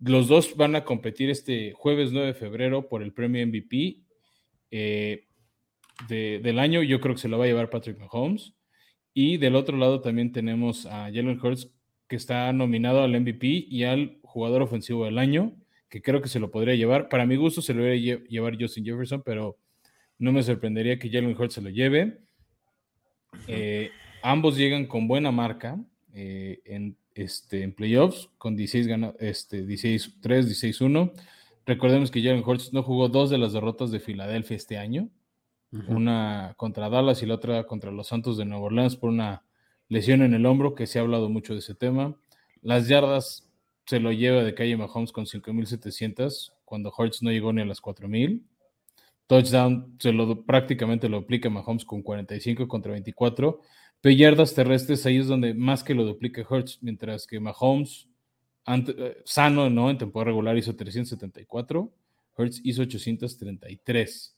[0.00, 4.00] Los dos van a competir este jueves 9 de febrero por el premio MVP
[4.70, 5.26] eh,
[6.08, 6.82] del año.
[6.82, 8.54] Yo creo que se lo va a llevar Patrick Mahomes.
[9.12, 11.70] Y del otro lado también tenemos a Jalen Hurts,
[12.08, 15.56] que está nominado al MVP y al jugador ofensivo del año,
[15.88, 17.08] que creo que se lo podría llevar.
[17.08, 19.56] Para mi gusto se lo debería llevar Justin Jefferson, pero
[20.18, 22.18] no me sorprendería que Jalen Hurts se lo lleve.
[23.46, 23.90] Eh,
[24.22, 25.78] ambos llegan con buena marca
[26.12, 31.12] eh, en, este, en playoffs, con 16 este, 16-3, 16-1.
[31.66, 35.08] Recordemos que Jalen Hurts no jugó dos de las derrotas de Filadelfia este año,
[35.88, 39.42] una contra Dallas y la otra contra los Santos de Nueva Orleans por una
[39.88, 42.16] lesión en el hombro, que se ha hablado mucho de ese tema.
[42.62, 43.50] Las yardas
[43.86, 47.82] se lo lleva de calle Mahomes con 5.700, cuando Hurts no llegó ni a las
[47.82, 48.42] 4.000.
[49.26, 53.60] Touchdown se lo prácticamente lo duplica Mahomes con 45 contra 24.
[54.10, 58.08] Yardas terrestres ahí es donde más que lo duplica Hurts, mientras que Mahomes
[58.66, 59.90] eh, sano, ¿no?
[59.90, 61.92] En temporada regular hizo 374,
[62.36, 64.36] Hertz hizo 833,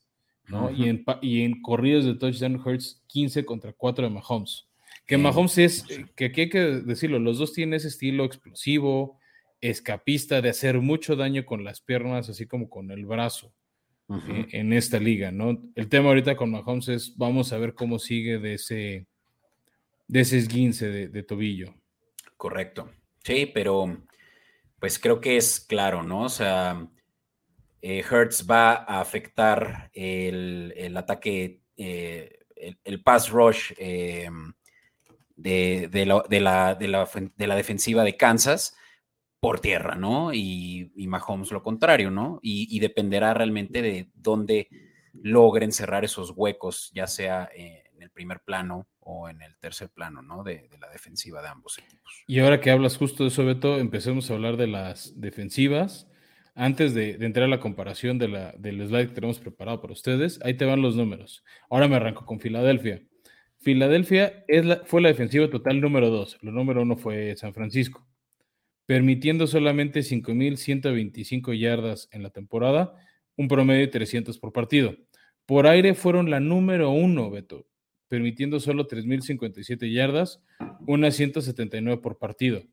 [0.49, 0.69] ¿no?
[0.71, 4.67] y, en, y en corridos de touchdown, Hertz 15 contra 4 de Mahomes.
[5.05, 9.17] Que Mahomes es, que aquí hay que decirlo, los dos tienen ese estilo explosivo,
[9.61, 13.53] escapista, de hacer mucho daño con las piernas, así como con el brazo.
[14.09, 15.61] Eh, en esta liga, ¿no?
[15.75, 19.05] El tema ahorita con Mahomes es, vamos a ver cómo sigue de ese,
[20.07, 21.75] de ese esguince de, tobillo.
[22.35, 22.89] Correcto.
[23.23, 23.97] Sí, pero
[24.79, 26.23] pues creo que es claro, ¿no?
[26.23, 26.87] O sea,
[27.81, 32.39] eh, Hertz va a afectar el, ataque, eh,
[32.83, 34.29] el, pass rush de,
[36.05, 38.75] la, de, la, de, la, defensiva de Kansas
[39.39, 40.33] por tierra, ¿no?
[40.33, 42.39] Y Mahomes lo contrario, ¿no?
[42.41, 44.69] Y, dependerá realmente de dónde
[45.13, 50.21] logren cerrar esos huecos, ya sea en el primer plano o en el tercer plano,
[50.21, 50.43] ¿no?
[50.43, 52.13] De, la defensiva de ambos equipos.
[52.27, 56.07] Y ahora que hablas justo de eso, Beto, empecemos a hablar de las defensivas.
[56.53, 60.39] Antes de, entrar a la comparación de la, del slide que tenemos preparado para ustedes,
[60.43, 61.43] ahí te van los números.
[61.69, 63.01] Ahora me arranco con Filadelfia.
[63.59, 64.43] Filadelfia
[64.85, 66.37] fue la defensiva total número dos.
[66.41, 68.07] Lo número uno fue San Francisco
[68.87, 72.95] permitiendo solamente 5.125 yardas en la temporada,
[73.35, 74.95] un promedio de 300 por partido.
[75.45, 77.67] Por aire fueron la número uno, Beto,
[78.07, 80.41] permitiendo solo 3.057 yardas,
[80.85, 82.63] unas 179 por partido.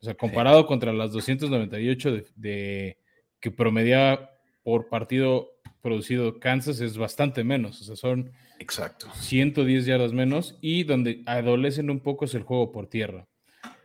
[0.00, 2.98] O sea, comparado contra las 298 de,
[3.38, 4.30] que promediaba
[4.62, 5.50] por partido
[5.82, 9.08] producido Kansas es bastante menos, o sea, son Exacto.
[9.14, 13.26] 110 yardas menos y donde adolecen un poco es el juego por tierra.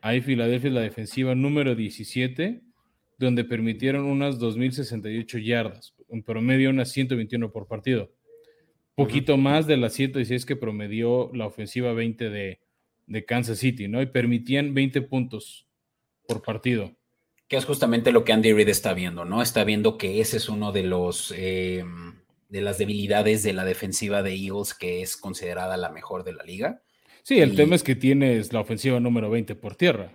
[0.02, 2.62] Ahí Filadelfia es la defensiva número 17,
[3.18, 8.12] donde permitieron unas 2.068 yardas, en promedio unas 121 por partido.
[8.96, 12.60] Poquito más de las 116 que promedió la ofensiva 20 de,
[13.26, 14.02] Kansas City, ¿no?
[14.02, 15.68] Y permitían 20 puntos
[16.28, 16.96] por partido.
[17.48, 19.42] Que es justamente lo que Andy Reid está viendo, ¿no?
[19.42, 22.16] Está viendo que ese es uno de los em,
[22.50, 26.44] de las debilidades de la defensiva de Eagles, que es considerada la mejor de la
[26.44, 26.82] liga.
[27.24, 30.12] Sí, el tema es que tienes la ofensiva número 20 por tierra.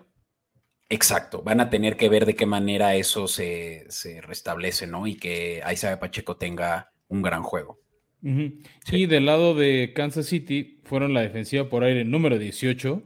[0.89, 3.87] Exacto, van a tener que ver de qué manera eso se,
[4.23, 5.07] restablece, ¿no?
[5.07, 7.81] Y que Isaiah Pacheco tenga un gran juego.
[8.23, 13.03] Y del lado de Kansas City fueron la defensiva por aire número 18,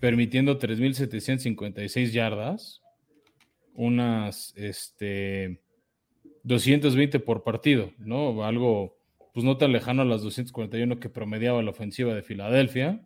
[0.00, 2.82] permitiendo 3.756 yardas,
[3.74, 5.60] unas este,
[6.44, 8.44] 220 por partido, ¿no?
[8.44, 8.96] Algo
[9.32, 13.04] pues no tan lejano a las 241 que promediaba la ofensiva de Filadelfia.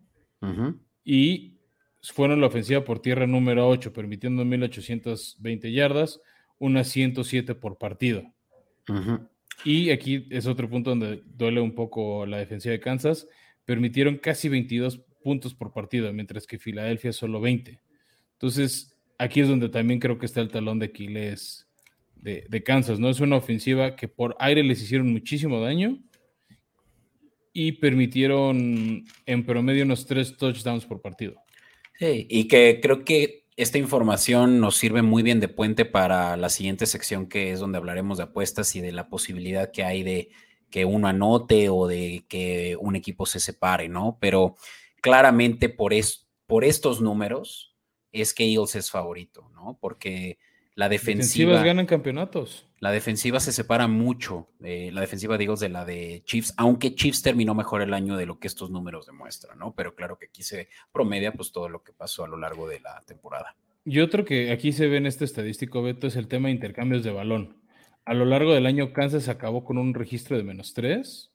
[1.03, 1.57] Y
[2.03, 6.21] fueron la ofensiva por tierra número 8, permitiendo 1.820 yardas,
[6.59, 8.23] unas 107 por partido.
[9.65, 13.27] Y aquí es otro punto donde duele un poco la defensiva de Kansas.
[13.65, 17.79] Permitieron casi 22 puntos por partido, mientras que Filadelfia solo 20.
[18.33, 21.67] Entonces, aquí es donde también creo que está el talón de Aquiles
[22.15, 23.09] de, de Kansas, ¿no?
[23.09, 25.99] Es una ofensiva que por aire les hicieron muchísimo daño
[27.53, 31.35] y permitieron en promedio unos tres touchdowns por partido.
[31.97, 36.47] Sí, y que creo que esta información nos sirve muy bien de puente para la
[36.47, 40.29] siguiente sección que es donde hablaremos de apuestas y de la posibilidad que hay de
[40.69, 44.17] que uno anote o de que un equipo se separe, ¿no?
[44.21, 44.55] Pero
[45.01, 45.91] claramente por,
[46.47, 47.75] por estos números
[48.13, 49.77] es que Eagles es favorito, ¿no?
[49.81, 50.37] Porque
[50.79, 51.61] la defensiva.
[51.61, 52.65] ganan campeonatos.
[52.79, 57.21] La defensiva se separa mucho, eh, la defensiva, digo, de la de Chiefs, aunque Chiefs
[57.21, 59.75] terminó mejor el año de lo que estos números demuestran, ¿no?
[59.75, 62.79] Pero claro que aquí se promedia pues todo lo que pasó a lo largo de
[62.79, 63.57] la temporada.
[63.83, 67.03] Y otro que aquí se ve en este estadístico, Beto, es el tema de intercambios
[67.03, 67.57] de balón.
[68.05, 71.29] A lo largo del año, Kansas acabó con un registro de menos 3,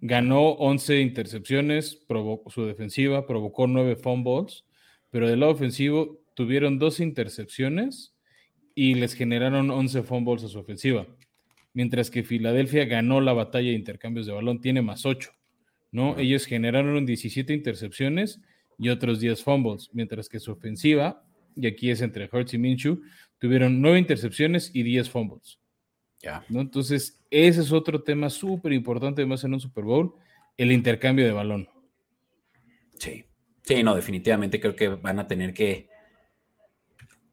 [0.00, 4.64] ganó 11 intercepciones, provocó su defensiva, provocó 9 fumbles,
[5.08, 8.09] pero del lado ofensivo tuvieron dos intercepciones
[8.82, 11.06] y les generaron 11 fumbles a su ofensiva.
[11.74, 15.30] Mientras que Filadelfia ganó la batalla de intercambios de balón, tiene más 8.
[15.92, 16.18] ¿no?
[16.18, 18.40] Ellos generaron 17 intercepciones
[18.78, 21.22] y otros 10 fumbles, mientras que su ofensiva,
[21.54, 23.02] y aquí es entre Hurts y Minshew,
[23.38, 25.60] tuvieron 9 intercepciones y 10 fumbles.
[26.48, 26.62] ¿no?
[26.62, 30.14] Entonces, ese es otro tema súper importante, además en un Super Bowl,
[30.56, 31.68] el intercambio de balón.
[32.98, 33.26] Sí,
[33.62, 35.90] sí, no, definitivamente creo que van a tener que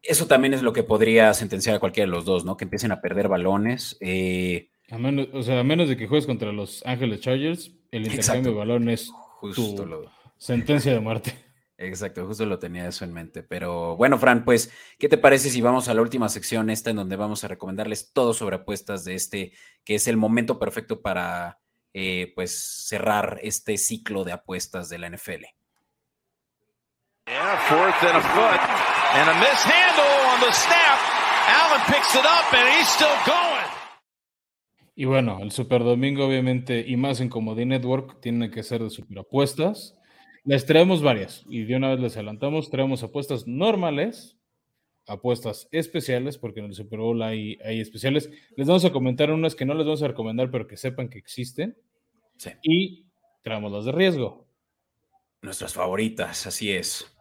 [0.02, 2.56] eso también es lo que podría sentenciar a cualquiera de los dos, ¿no?
[2.56, 3.96] Que empiecen a perder balones.
[4.00, 8.06] Eh, a menos, o sea, a menos de que juegues contra los Ángeles Chargers, el
[8.06, 10.10] intercambio de balones justo lo...
[10.36, 11.34] sentencia de muerte.
[11.80, 13.44] Exacto, justo lo tenía eso en mente.
[13.44, 16.96] Pero bueno, Fran, pues, ¿qué te parece si vamos a la última sección, esta en
[16.96, 19.52] donde vamos a recomendarles todo sobre apuestas de este,
[19.84, 21.60] que es el momento perfecto para,
[21.94, 25.44] eh, pues, cerrar este ciclo de apuestas de la NFL?
[27.30, 28.60] Yeah, fourth and a foot.
[29.12, 30.98] And a mishandle on the snap.
[31.46, 33.68] Allen picks it up and he's still going.
[34.94, 38.88] Y bueno, el Super Domingo, obviamente, y más en Comedy Network, tiene que ser de
[38.88, 39.94] super apuestas.
[40.44, 44.38] Les traemos varias y de una vez les adelantamos, traemos apuestas normales,
[45.06, 48.30] apuestas especiales, porque en el Super Bowl hay, hay especiales.
[48.56, 51.18] Les vamos a comentar unas que no les vamos a recomendar, pero que sepan que
[51.18, 51.76] existen.
[52.38, 52.52] Sí.
[52.62, 53.06] Y
[53.42, 54.48] traemos las de riesgo.
[55.42, 57.17] Nuestras favoritas, así es.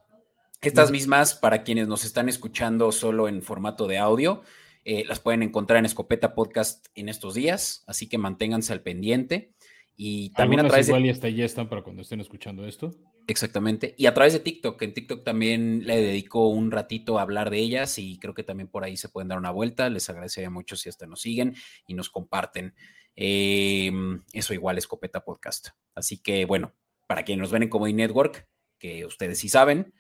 [0.62, 4.42] Estas mismas, para quienes nos están escuchando solo en formato de audio,
[4.84, 9.54] eh, las pueden encontrar en Escopeta Podcast en estos días, así que manténganse al pendiente.
[9.96, 11.08] Y también a Algunas través igual de...
[11.08, 12.96] y hasta ya están para cuando estén escuchando esto.
[13.28, 13.96] Exactamente.
[13.98, 17.58] Y a través de TikTok, en TikTok también le dedico un ratito a hablar de
[17.58, 19.90] ellas y creo que también por ahí se pueden dar una vuelta.
[19.90, 21.56] Les agradecería mucho si hasta nos siguen
[21.88, 22.74] y nos comparten.
[23.16, 23.92] Eh,
[24.32, 25.70] eso igual Escopeta Podcast.
[25.96, 26.74] Así que bueno,
[27.08, 28.48] para quienes nos ven en Comedy Network,
[28.80, 29.94] que ustedes sí saben,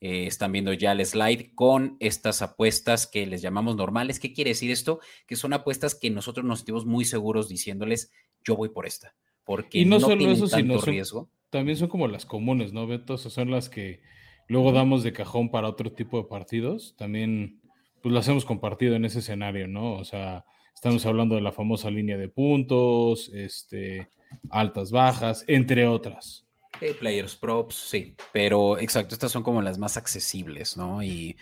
[0.00, 4.20] eh, están viendo ya el slide con estas apuestas que les llamamos normales.
[4.20, 5.00] ¿Qué quiere decir esto?
[5.26, 8.12] Que son apuestas que nosotros nos sentimos muy seguros diciéndoles,
[8.44, 11.30] yo voy por esta, porque Y no no, solo tienen eso, tanto sino son- riesgo.
[11.50, 13.14] También son como las comunes, ¿no, Beto?
[13.14, 14.00] O sea, son las que
[14.48, 16.96] luego damos de cajón para otro tipo de partidos.
[16.98, 17.60] También,
[18.02, 19.94] pues las hemos compartido en ese escenario, ¿no?
[19.94, 24.08] O sea, estamos hablando de la famosa línea de puntos, este,
[24.50, 26.43] altas, bajas, entre otras.
[26.80, 31.02] Sí, players props, sí, pero exacto, estas son como las más accesibles, ¿no?
[31.02, 31.36] Y,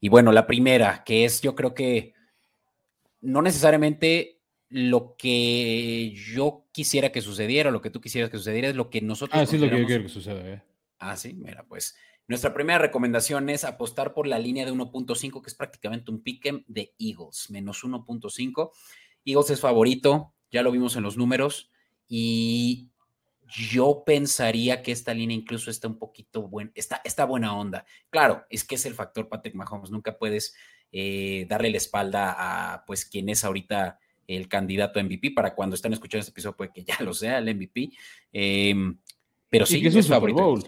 [0.00, 2.14] y bueno, la primera, que es yo creo que
[3.20, 8.76] no necesariamente lo que yo quisiera que sucediera, lo que tú quisieras que sucediera, es
[8.76, 9.40] lo que nosotros...
[9.40, 10.62] Ah, sí es lo que yo quiero que suceda, ¿eh?
[10.98, 15.48] Ah, sí, mira, pues nuestra primera recomendación es apostar por la línea de 1.5, que
[15.48, 18.70] es prácticamente un pick'em de Eagles, menos 1.5.
[19.24, 21.70] Eagles es favorito, ya lo vimos en los números,
[22.08, 22.88] y
[23.46, 27.84] yo pensaría que esta línea incluso está un poquito buena, está, está buena onda.
[28.10, 30.54] Claro, es que es el factor Patrick Mahomes, nunca puedes
[30.92, 35.74] eh, darle la espalda a pues quien es ahorita el candidato a MVP, para cuando
[35.74, 37.90] están escuchando este episodio puede que ya lo sea el MVP,
[38.32, 38.98] em,
[39.50, 40.42] pero sí, que es es favorito.
[40.42, 40.62] Bowl.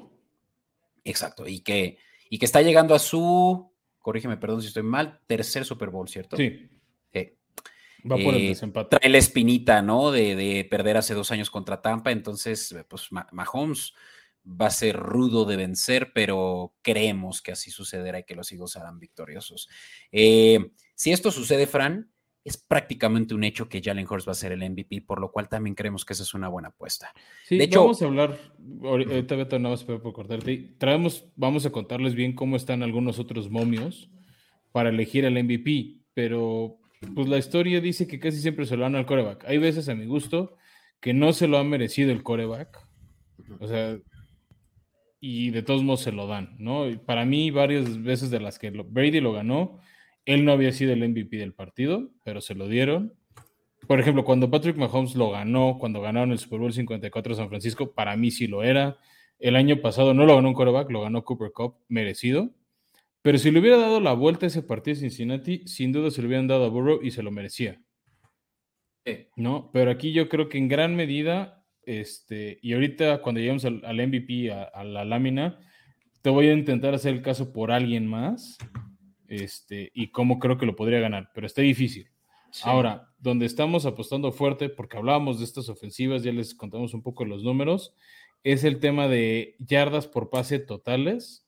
[1.05, 5.65] Exacto, y que, y que está llegando a su, corrígeme, perdón si estoy mal, tercer
[5.65, 6.37] Super Bowl, ¿cierto?
[6.37, 6.69] Sí.
[8.11, 8.97] Va por el Eh, desempate.
[8.97, 10.11] Trae la espinita, ¿no?
[10.11, 13.93] De, de perder hace dos años contra Tampa, entonces, eh, pues Ma- Mahomes
[14.49, 18.71] va a ser rudo de vencer, pero creemos que así sucederá y que los Eagles
[18.71, 19.69] serán victoriosos.
[20.13, 22.11] Eh, si esto sucede, Fran,
[22.45, 25.49] es prácticamente un hecho que Jalen Hurts va a ser el MVP, por lo cual
[25.49, 27.13] también creemos que esa es una buena apuesta.
[27.45, 28.39] Sí, de hecho- vamos a hablar,
[28.83, 30.77] ahori- ahorita Beto, nada más por por cortarte.
[30.79, 34.09] Traemos, vamos a contarles bien cómo están algunos otros momios
[34.71, 36.79] para elegir al MVP, pero
[37.15, 39.45] pues la historia dice que casi siempre se lo dan al coreback.
[39.47, 40.57] Hay veces, a mi gusto,
[41.01, 42.79] que no se lo ha merecido el coreback,
[43.61, 43.99] o sea,
[45.21, 46.89] y de todos modos se lo dan, ¿no?
[46.89, 49.81] Y para mí, varias veces de las que lo- Brady lo ganó,
[50.25, 53.15] él no había sido el MVP del partido, pero se lo dieron.
[53.87, 57.49] Por ejemplo, cuando Patrick Mahomes lo ganó, cuando ganaron el Super Bowl 54 a San
[57.49, 58.97] Francisco, para mí sí lo era.
[59.39, 62.51] El año pasado no lo ganó un quarterback, lo ganó Cooper Cup, merecido.
[63.27, 66.29] Pero si le hubiera dado la vuelta a ese partido Cincinnati, sin duda se lo
[66.29, 67.83] hubieran dado a Burrow y se lo merecía.
[69.05, 69.27] Sí.
[69.35, 69.69] ¿no?
[69.73, 73.97] Pero aquí yo creo que en gran medida, este, y ahorita cuando lleguemos al, al
[73.97, 75.59] MVP, a, a la lámina,
[76.23, 78.59] te voy a intentar hacer el caso por alguien más,
[79.27, 82.09] este, y cómo creo que lo podría ganar, pero está difícil.
[82.53, 82.63] Sí.
[82.63, 87.25] Ahora, donde estamos apostando fuerte, porque hablábamos de estas ofensivas, ya les contamos un poco
[87.25, 87.93] los números,
[88.45, 91.46] es el tema de yardas por pase totales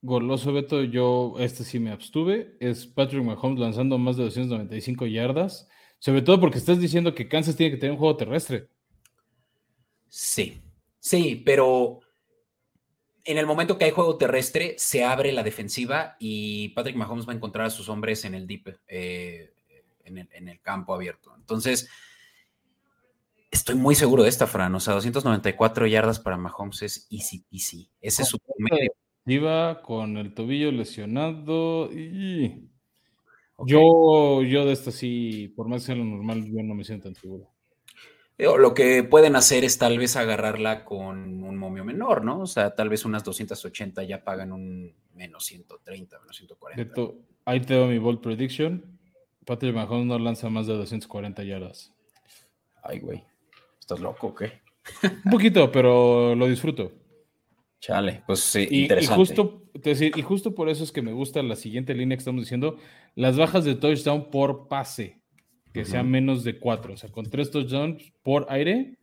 [0.00, 5.68] goloso, Beto, yo este sí me abstuve, es Patrick Mahomes lanzando más de 295 yardas,
[5.98, 8.68] sobre todo porque estás diciendo que Kansas tiene que tener un juego terrestre.
[10.08, 10.62] Sí,
[11.00, 12.00] sí, pero
[13.24, 17.32] en el momento que hay juego terrestre, se abre la defensiva y Patrick Mahomes va
[17.32, 19.54] a encontrar a sus hombres en el deep, eh,
[20.04, 21.34] en, el, en, el, campo abierto.
[21.36, 21.88] Entonces,
[23.50, 24.74] estoy muy seguro de esta, Fran.
[24.74, 27.90] O sea, 294 yardas para Mahomes es easy peasy.
[28.00, 28.92] Ese es su promedio.
[29.26, 32.70] Iba con el tobillo lesionado y...
[33.66, 37.04] Yo, yo de esto sí, por más que sea lo normal, yo no me siento
[37.04, 37.53] tan seguro.
[38.36, 42.40] Lo que pueden hacer es tal vez agarrarla con un momio menor, ¿no?
[42.40, 47.12] O sea, tal vez unas 280 ya pagan un menos 130, menos 140.
[47.44, 48.98] ahí te doy mi bold prediction.
[49.44, 51.92] Patrick Mahomes no lanza más de 240 yardas.
[52.82, 53.22] Ay, güey.
[53.78, 54.62] ¿Estás loco o qué?
[55.24, 56.92] un poquito, pero lo disfruto.
[57.80, 59.14] Chale, pues sí, y, interesante.
[59.14, 62.20] Y justo, decir, y justo por eso es que me gusta la siguiente línea que
[62.20, 62.78] estamos diciendo,
[63.14, 65.20] las bajas de touchdown por pase
[65.74, 66.94] que sea menos de cuatro.
[66.94, 68.96] O sea, con tres touchdowns por aire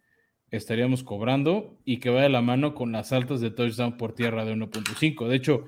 [0.51, 4.45] estaríamos cobrando y que vaya de la mano con las altas de touchdown por tierra
[4.45, 5.27] de 1.5.
[5.27, 5.65] De hecho,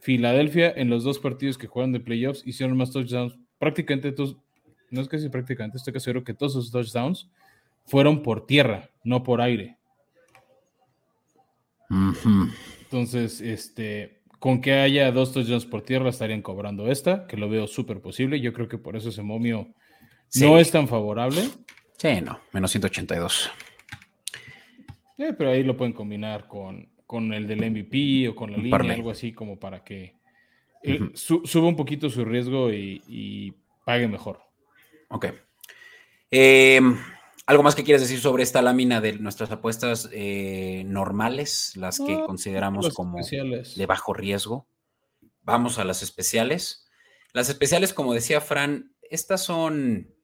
[0.00, 3.36] Filadelfia en los dos partidos que jugaron de playoffs hicieron más touchdowns.
[3.58, 4.36] Prácticamente todos,
[4.90, 7.28] no es que sí, prácticamente estoy casi seguro que todos esos touchdowns
[7.84, 9.76] fueron por tierra, no por aire.
[12.82, 17.66] Entonces, este, con que haya dos touchdowns por tierra estarían cobrando esta, que lo veo
[17.66, 18.40] súper posible.
[18.40, 19.74] Yo creo que por eso ese momio
[20.40, 21.42] no es tan favorable.
[21.96, 23.50] Sí, no, menos 182.
[25.18, 28.94] Eh, pero ahí lo pueden combinar con, con el del MVP o con la línea,
[28.94, 30.16] algo así como para que
[30.82, 33.54] eh, suba un poquito su riesgo y,
[33.84, 34.40] pague mejor.
[35.10, 35.26] Ok.
[36.30, 36.98] Em,
[37.46, 42.18] ¿Algo más que quieres decir sobre esta lámina de nuestras apuestas eh, normales, las que
[42.24, 44.66] consideramos como de bajo riesgo?
[45.42, 46.86] Vamos a las especiales.
[47.34, 50.14] Las especiales, como decía Fran, estas son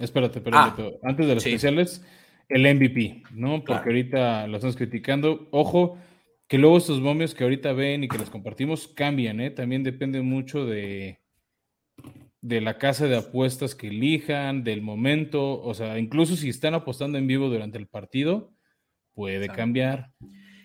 [0.00, 0.98] Espérate, espérate.
[1.02, 2.04] Ah, antes de los especiales,
[2.48, 3.62] el MVP, ¿no?
[3.64, 5.48] Porque ahorita lo estamos criticando.
[5.52, 5.98] Ojo,
[6.48, 9.50] que luego estos momios que ahorita ven y que les compartimos cambian, ¿eh?
[9.50, 11.20] También depende mucho de,
[12.40, 17.18] de la casa de apuestas que elijan, del momento, o sea, incluso si están apostando
[17.18, 18.52] en vivo durante el partido,
[19.14, 20.10] puede cambiar.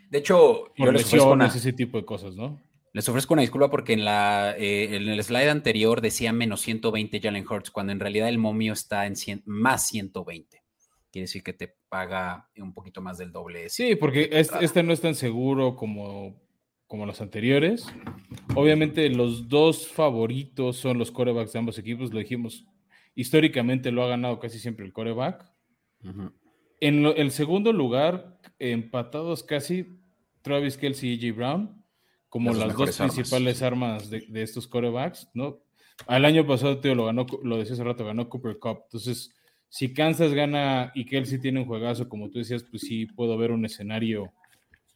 [0.09, 2.61] De hecho, yo les ofrezco ese tipo de cosas, ¿no?
[2.95, 7.19] Les ofrezco una disculpa porque en, la, eh, en el slide anterior decía menos 120
[7.19, 10.63] Jalen Hurts, cuando en realidad el momio está en más 120.
[11.11, 13.67] Quiere decir que te paga un poquito más del doble.
[13.67, 16.41] Sí, porque este, este, no es tan seguro como,
[16.87, 17.85] como los anteriores.
[18.55, 22.65] Obviamente los dos favoritos son los corebacks de ambos equipos, lo dijimos.
[23.13, 25.51] Históricamente lo ha ganado casi siempre el coreback.
[26.79, 29.99] En el segundo lugar, empatados casi,
[30.41, 31.84] Travis Kelsey y AJ Brown
[32.35, 35.61] como las dos principales armas, de, estos corebacks, ¿no?
[36.05, 38.79] Al año pasado, tío, lo ganó, lo decía hace rato, ganó Cooper Cup.
[38.87, 39.33] Entonces,
[39.69, 43.51] si Kansas gana y Kelsey tiene un juegazo, como tú decías, pues sí puedo ver
[43.53, 44.33] un escenario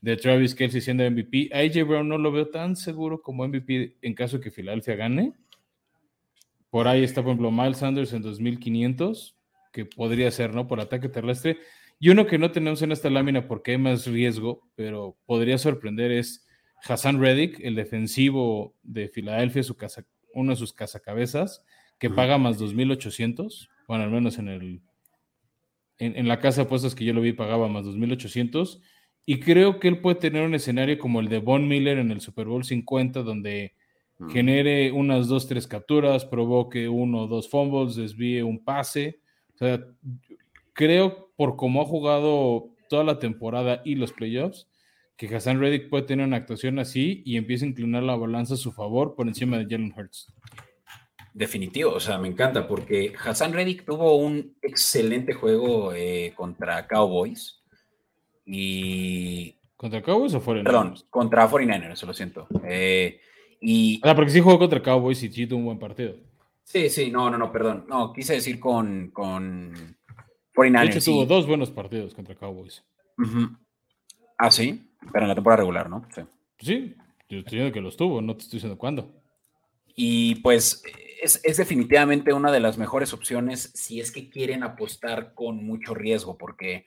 [0.02, 1.50] de Travis Kelsey siendo MVP.
[1.54, 4.98] A AJ Brown no lo veo tan seguro como MVP en caso de que Filadelfia
[4.98, 5.32] gane.
[6.70, 9.38] Por ahí está, por ejemplo, Miles Sanders en 2500,
[9.72, 10.68] que podría ser, ¿no?
[10.68, 11.58] Por ataque terrestre.
[12.02, 16.12] Y uno que no tenemos en esta lámina porque hay más riesgo, pero podría sorprender
[16.12, 16.46] es
[16.88, 21.64] Hassan Reddick, el defensivo de Filadelfia, su casa, uno de sus cazacabezas,
[21.98, 24.82] que paga más 2.800, bueno, al menos en el
[26.00, 28.80] en, la casa de apuestas que yo lo vi pagaba más 2.800,
[29.26, 32.22] y creo que él puede tener un escenario como el de Von Miller en el
[32.22, 33.74] Super Bowl 50, donde
[34.32, 39.20] genere unas dos, tres capturas, provoque uno o dos fumbles, desvíe un pase.
[39.54, 39.86] O sea,
[40.74, 44.68] creo por cómo ha jugado toda la temporada y los playoffs,
[45.28, 48.58] que Hassan Reddick puede tener una actuación así y empieza a inclinar la balanza a
[48.58, 50.34] su favor por encima de Jalen Hurts.
[51.34, 57.62] Definitivo, o sea, me encanta porque Hassan Reddick tuvo un excelente juego eh, contra Cowboys
[58.46, 59.58] y...
[59.76, 60.64] ¿Contra Cowboys o 49ers?
[60.64, 62.48] Perdón, contra 49ers, lo siento.
[62.64, 63.20] Eh,
[63.60, 64.00] y...
[64.04, 66.16] Ah, porque sí jugó contra Cowboys y sí tuvo un buen partido.
[66.64, 67.86] Sí, sí, no, no, no, perdón.
[67.90, 69.98] No, quise decir con, con
[70.56, 70.82] 49ers.
[70.82, 72.86] De hecho, tuvo dos buenos partidos contra Cowboys.
[74.38, 74.89] Ah, sí.
[75.12, 76.06] Pero en la temporada regular, ¿no?
[76.14, 76.22] Sí.
[76.60, 76.96] Sí,
[77.30, 79.14] yo estoy diciendo que los tuvo, no te estoy diciendo cuándo.
[79.96, 80.84] Y pues
[81.22, 86.38] es, definitivamente una de las mejores opciones si es que quieren apostar con mucho riesgo,
[86.38, 86.86] porque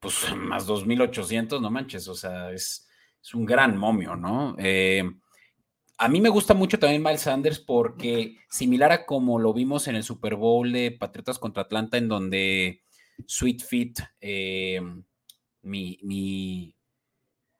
[0.00, 2.88] pues más 2.800, no manches, o sea, es,
[3.34, 4.56] un gran momio, ¿no?
[4.58, 5.04] Eh,
[5.96, 9.94] a mí me gusta mucho también Miles Sanders porque similar a como lo vimos en
[9.94, 12.82] el Super Bowl de Patriotas contra Atlanta, en donde
[13.24, 14.80] Sweet Fit, eh,
[15.62, 16.74] mi, mi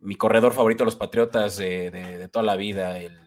[0.03, 3.18] mi corredor favorito de los Patriotas de, toda la vida, el,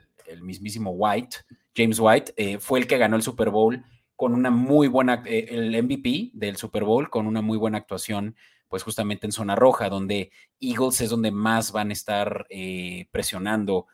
[0.41, 1.38] mismísimo White,
[1.76, 3.84] James White, eh, fue el que ganó el Super Bowl
[4.15, 8.36] con una muy buena, eh, el MVP del Super Bowl, con una muy buena actuación
[8.67, 13.88] pues justamente en zona roja, donde Eagles es donde más van a estar eh, presionando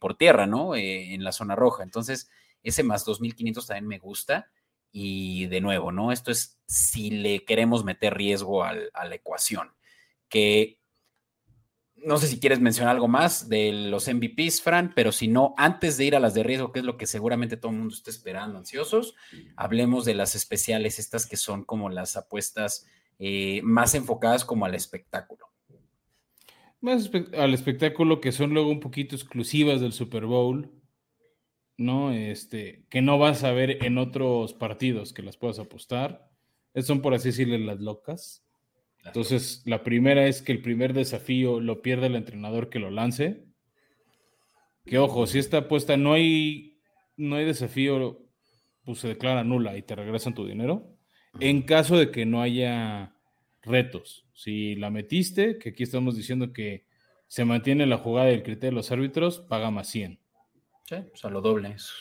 [0.00, 0.74] por tierra, ¿no?
[0.74, 1.82] En la zona roja.
[1.82, 2.30] Entonces,
[2.62, 4.50] ese más 2500 también me gusta.
[4.90, 6.12] Y de nuevo, ¿no?
[6.12, 9.74] Esto es si le queremos meter riesgo a la ecuación.
[10.30, 10.78] Que
[12.06, 15.96] no sé si quieres mencionar algo más de los MVPs, Fran, pero si no, antes
[15.96, 18.10] de ir a las de riesgo, que es lo que seguramente todo el mundo está
[18.10, 19.16] esperando, ansiosos,
[19.56, 22.86] hablemos de las especiales, estas que son como las apuestas
[23.18, 25.48] eh, más enfocadas como al espectáculo.
[26.80, 30.70] Más al espectáculo que son luego un poquito exclusivas del Super Bowl,
[31.76, 32.12] ¿no?
[32.12, 36.30] Este, que no vas a ver en otros partidos que las puedas apostar.
[36.84, 38.45] Son, por así decirle, las locas.
[39.06, 43.44] Entonces, la primera es que el primer desafío lo pierde el entrenador que lo lance.
[44.84, 46.78] Que ojo, si esta apuesta no hay,
[47.16, 48.26] no hay desafío,
[48.84, 50.96] pues se declara nula y te regresan tu dinero.
[51.40, 53.14] En caso de que no haya
[53.62, 56.86] retos, si la metiste, que aquí estamos diciendo que
[57.26, 60.18] se mantiene la jugada y el criterio de los árbitros, paga más 100.
[60.84, 61.74] Sí, o sea, lo doble.
[61.74, 61.92] Es,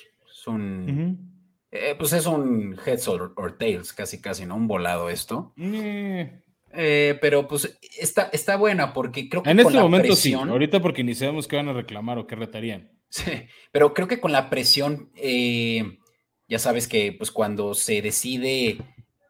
[0.47, 1.33] un.
[1.71, 4.55] Eh, pues es un heads or, tails, casi, casi, ¿no?
[4.55, 5.53] Un volado esto.
[5.57, 6.43] Eh,
[6.77, 11.03] eh, pero pues está, está buena porque creo que en este momento sí, ahorita porque
[11.03, 12.91] ni sabemos qué van a reclamar o qué retarían.
[13.09, 13.31] Sí,
[13.71, 15.99] pero creo que con la presión, eh,
[16.47, 18.77] ya sabes que pues cuando se decide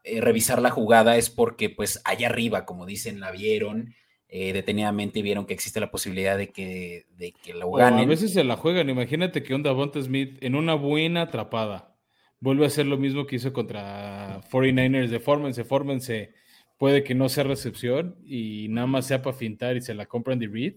[0.03, 3.93] eh, revisar la jugada es porque pues allá arriba, como dicen, la vieron
[4.27, 8.01] detenidamente y vieron que existe la posibilidad de que, de que lo ganen.
[8.01, 11.95] a veces se la juegan, imagínate que un Davonte Smith en una buena atrapada
[12.41, 16.33] vuelve a hacer lo mismo que hizo contra 49ers, de fórmense, fórmense
[16.77, 20.39] puede que no sea recepción y nada más sea para fintar y se la compran
[20.39, 20.75] de Reed.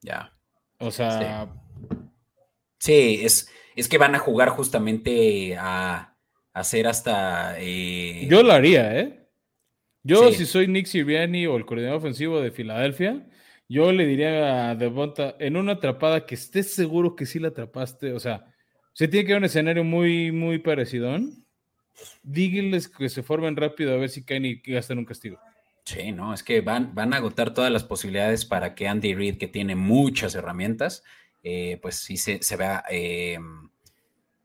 [0.00, 0.32] Ya.
[0.78, 1.48] O sea.
[2.78, 6.16] Sí, es, es que van a jugar justamente a,
[6.52, 7.56] hacer hasta.
[7.58, 9.28] Eh, Yo lo haría, ¿eh?
[10.02, 13.26] Yo, si soy Nick Siriani o el coordinador ofensivo de Filadelfia,
[13.68, 18.12] yo le diría a Devonta en una atrapada que estés seguro que sí la atrapaste.
[18.12, 18.44] O sea,
[18.92, 21.16] se tiene que ver un escenario muy, muy parecido
[22.22, 25.38] díganles que se formen rápido a ver si caen y gastan un castigo.
[25.84, 29.36] Sí, no, es que van, van a agotar todas las posibilidades para que Andy Reid,
[29.36, 31.04] que tiene muchas herramientas,
[31.42, 33.38] eh, pues sí se, vea, eh,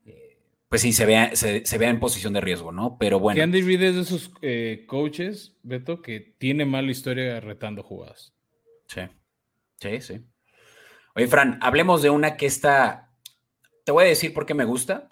[0.04, 0.38] eh,
[0.68, 2.98] pues sí se vea, se, vea en posición de riesgo, ¿no?
[2.98, 3.36] Pero bueno.
[3.36, 4.30] Que Andy Reid es de esos
[4.86, 8.34] coaches, Beto, que tiene mala historia retando jugadas.
[8.86, 9.00] Sí,
[9.80, 10.20] sí, sí.
[11.14, 13.10] Oye, Fran, hablemos de una que está,
[13.84, 15.08] te voy a decir por qué me gusta,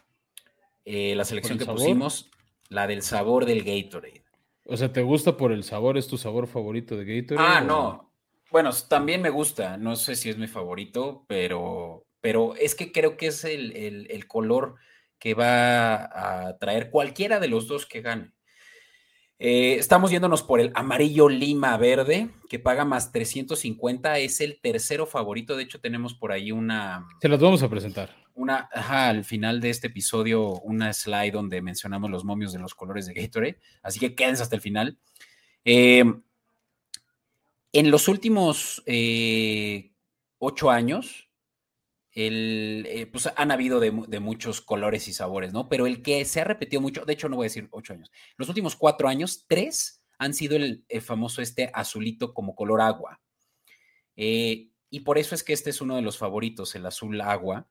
[0.91, 2.31] eh, la selección que pusimos,
[2.71, 4.25] la del sabor del Gatorade.
[4.65, 5.99] O sea, ¿te gusta por el sabor?
[5.99, 7.47] ¿Es tu sabor favorito de Gatorade?
[7.47, 8.11] Ah, no.
[8.51, 9.77] Bueno, también me gusta.
[9.77, 14.77] No sé si es mi favorito, pero, pero es que creo que es el, color
[15.19, 18.33] que va a traer cualquiera de los dos que gane.
[19.39, 24.19] Eh, estamos yéndonos por el amarillo lima verde, que paga más 350.
[24.19, 25.57] Es el tercero favorito.
[25.57, 27.07] De hecho, tenemos por ahí una.
[27.21, 32.09] Se las vamos a presentar una, al final de este episodio, una slide donde mencionamos
[32.09, 33.59] los momios de los colores de Gatorade.
[33.83, 34.97] Así que quédense hasta el final.
[35.65, 36.05] Eh,
[37.73, 39.91] en los últimos eh,
[40.39, 41.28] ocho años,
[42.15, 43.91] eh, pues han habido de,
[44.21, 45.69] muchos colores y sabores, ¿no?
[45.69, 48.11] Pero el que se ha repetido mucho, de hecho no voy a decir ocho años,
[48.37, 53.21] los últimos cuatro años, tres han sido el, famoso este azulito como color agua.
[54.17, 57.69] y por eso es que este es uno de los favoritos, el azul agua,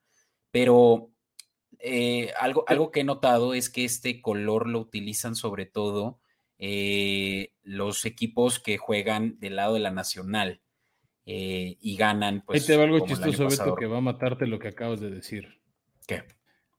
[0.51, 1.11] pero
[1.79, 6.19] eh, algo, algo que he notado es que este color lo utilizan sobre todo
[6.57, 10.61] eh, los equipos que juegan del lado de la nacional
[11.29, 12.41] eh, y ganan.
[12.45, 15.09] Pues, Ahí te va algo chistoso, Beto, que va a matarte lo que acabas de
[15.09, 15.59] decir.
[16.07, 16.23] ¿Qué?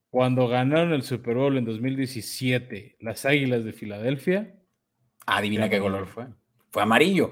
[0.08, 4.58] Cuando ganaron el Super Bowl en 2017, las Águilas de Filadelfia.
[5.26, 6.28] Adivina qué color fue.
[6.70, 7.30] Fue amarillo.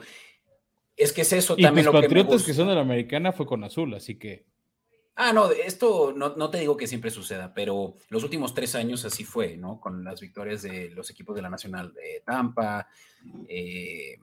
[0.95, 3.33] Es que es eso y también los lo Patriotas que, que son de la americana
[3.33, 4.45] fue con azul, así que.
[5.14, 9.25] Ah, no, esto no, te digo que siempre suceda, pero los últimos tres años así
[9.25, 9.81] fue, ¿no?
[9.81, 12.87] Con las victorias de los equipos de la Nacional de Tampa,
[13.49, 14.19] eh,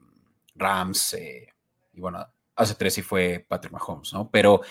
[0.54, 1.48] Rams, eh,
[1.92, 2.24] y bueno,
[2.56, 4.30] hace tres sí fue Patrick Mahomes, ¿no?
[4.30, 4.62] Pero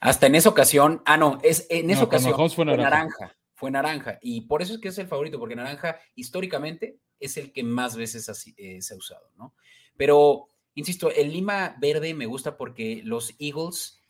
[0.00, 3.36] hasta en esa ocasión, ah, no, es en esa ocasión fue naranja.
[3.54, 4.18] fue naranja.
[4.22, 7.96] Y por eso es que es el favorito, porque naranja históricamente es el que más
[7.96, 9.54] veces eh, se ha usado, ¿no?
[9.96, 14.00] Pero, insisto, el lima verde me gusta porque los Eagles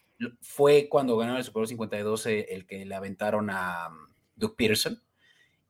[0.41, 4.57] fue cuando ganaron el Super Bowl 52 eh, el que le aventaron a um, Doug
[4.57, 5.01] Peterson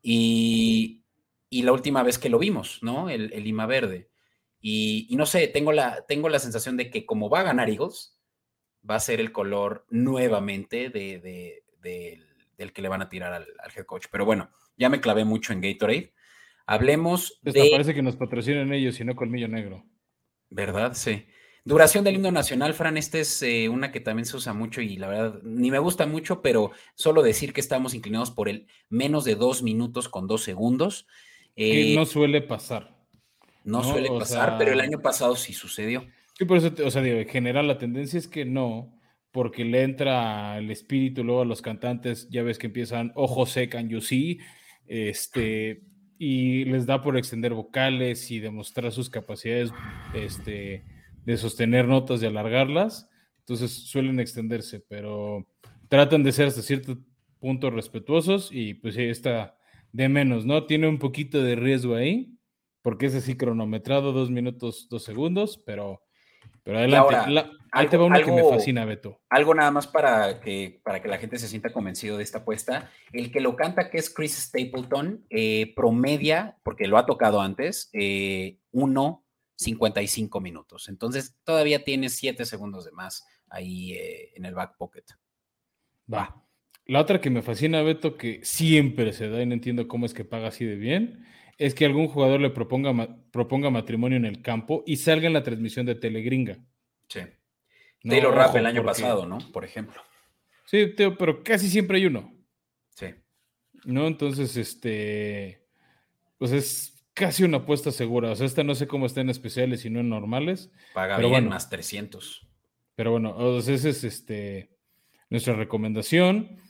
[0.03, 1.05] y,
[1.51, 3.09] la última vez que lo vimos, ¿no?
[3.09, 4.09] El, Lima Verde.
[4.61, 8.19] Y, no sé, tengo la, tengo la sensación de que como va a ganar Eagles,
[8.89, 11.63] va a ser el color nuevamente de,
[12.57, 13.47] del que le van a tirar al,
[13.77, 14.07] head coach.
[14.11, 16.13] Pero bueno, ya me clavé mucho en Gatorade.
[16.67, 17.71] Hablemos de...
[17.71, 19.87] Parece que nos patrocinan ellos y no Colmillo Negro.
[20.51, 20.93] ¿Verdad?
[20.95, 21.27] Sí.
[21.65, 24.97] Duración del himno nacional, Fran, esta es eh, una que también se usa mucho y
[24.97, 29.25] la verdad ni me gusta mucho, pero solo decir que estamos inclinados por el menos
[29.25, 31.07] de dos minutos con dos segundos.
[31.55, 32.98] que no suele pasar.
[33.69, 36.07] No, suele pasar, pero el año pasado sí sucedió.
[36.39, 38.99] Sí, por eso, o sea, digo, en general la tendencia es que no,
[39.31, 43.89] porque le entra el espíritu luego a los cantantes, ya ves que empiezan, ojo secan,
[43.89, 44.39] you see,
[44.87, 45.83] este,
[46.19, 49.71] y les da por extender vocales y demostrar sus capacidades
[50.15, 50.85] este,
[51.25, 53.09] de sostener notas y alargarlas.
[53.41, 55.47] Entonces suelen extenderse, pero
[55.89, 56.99] tratan de ser hasta cierto
[57.39, 59.57] punto respetuosos y pues sí, está
[59.93, 60.67] de menos, ¿no?
[60.67, 62.38] Tiene un poquito de riesgo ahí,
[62.83, 66.03] porque es así cronometrado, dos minutos, dos segundos, pero,
[66.63, 67.17] pero adelante.
[67.73, 69.21] algo, te va una que me fascina, Beto.
[69.29, 72.91] Algo nada más para que, para que la gente se sienta convencido de esta apuesta.
[73.13, 77.91] El que lo canta, que es Chris Stapleton, eh, promedia, porque lo ha tocado antes,
[77.93, 80.89] eh, 1.55 minutos.
[80.89, 85.05] Entonces todavía tiene 7 segundos de más ahí eh, en el back pocket.
[86.13, 86.45] Va.
[86.89, 90.15] La otra que me fascina, Beto, que siempre se da y no entiendo cómo es
[90.15, 91.27] que paga así de bien,
[91.59, 95.43] es que algún jugador le proponga, proponga matrimonio en el campo y salga en la
[95.43, 96.59] transmisión de Telegringa.
[97.09, 97.21] Sí.
[98.03, 99.39] Taylor Rapp el año pasado, ¿no?
[99.53, 100.01] Por ejemplo.
[100.65, 102.33] Sí, pero casi siempre hay uno.
[102.95, 103.07] Sí.
[103.85, 104.07] ¿No?
[104.07, 105.67] Entonces, este.
[106.39, 108.31] Pues es casi una apuesta segura.
[108.31, 110.71] O sea, esta no sé cómo está en especiales y no en normales.
[110.95, 112.47] Paga pero bien, más 300.
[112.95, 114.71] Pero bueno, esa es este,
[115.29, 116.61] nuestra recomendación.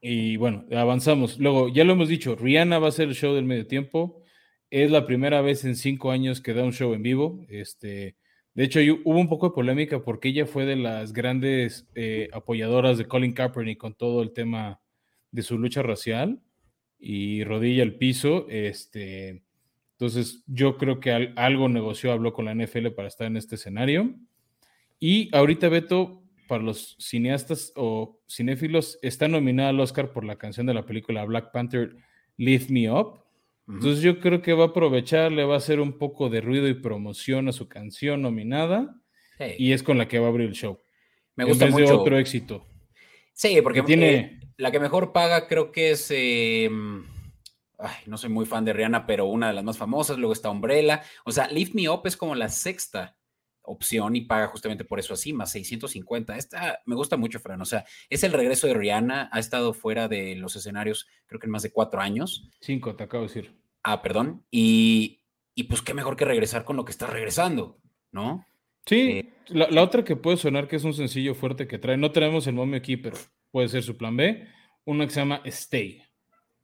[0.00, 1.38] Y bueno, avanzamos.
[1.38, 4.22] Luego, ya lo hemos dicho, Rihanna va a ser el show del medio tiempo.
[4.70, 7.44] Es la primera vez en cinco años que da un show en vivo.
[7.48, 8.16] Este,
[8.54, 12.98] de hecho, hubo un poco de polémica porque ella fue de las grandes eh, apoyadoras
[12.98, 14.80] de Colin Kaepernick con todo el tema
[15.30, 16.40] de su lucha racial
[16.98, 18.46] y rodilla al piso.
[18.48, 19.42] Este,
[19.92, 24.14] entonces, yo creo que algo negoció, habló con la NFL para estar en este escenario.
[25.00, 30.66] Y ahorita, Beto, para los cineastas o cinéfilos, está nominada al Oscar por la canción
[30.66, 31.94] de la película Black Panther,
[32.36, 33.20] Lift Me Up.
[33.68, 36.66] Entonces yo creo que va a aprovechar, le va a hacer un poco de ruido
[36.68, 38.96] y promoción a su canción nominada
[39.58, 40.78] y es con la que va a abrir el show.
[41.36, 42.00] Me gusta mucho.
[42.00, 42.64] otro éxito.
[43.34, 47.04] Sí, porque tiene eh, la que mejor paga creo que es, em,
[47.78, 50.16] ay, no soy muy fan de Rihanna, pero una de las más famosas.
[50.16, 51.02] Luego está Umbrella.
[51.26, 53.17] O sea, Lift Me Up es como la sexta
[53.68, 56.36] opción y paga justamente por eso así, más 650.
[56.36, 57.60] Esta me gusta mucho, Fran.
[57.60, 59.28] O sea, es el regreso de Rihanna.
[59.32, 62.48] Ha estado fuera de los escenarios, creo que en más de cuatro años.
[62.60, 63.56] Cinco, te acabo de decir.
[63.82, 64.44] Ah, perdón.
[64.50, 65.20] Y,
[65.54, 67.78] y pues qué mejor que regresar con lo que está regresando,
[68.10, 68.44] ¿no?
[68.86, 72.10] Sí, eh, la, otra que puede sonar que es un sencillo fuerte que trae, no
[72.10, 73.18] tenemos el momio aquí, pero
[73.50, 74.48] puede ser su plan B,
[74.84, 76.02] uno que se llama Stay.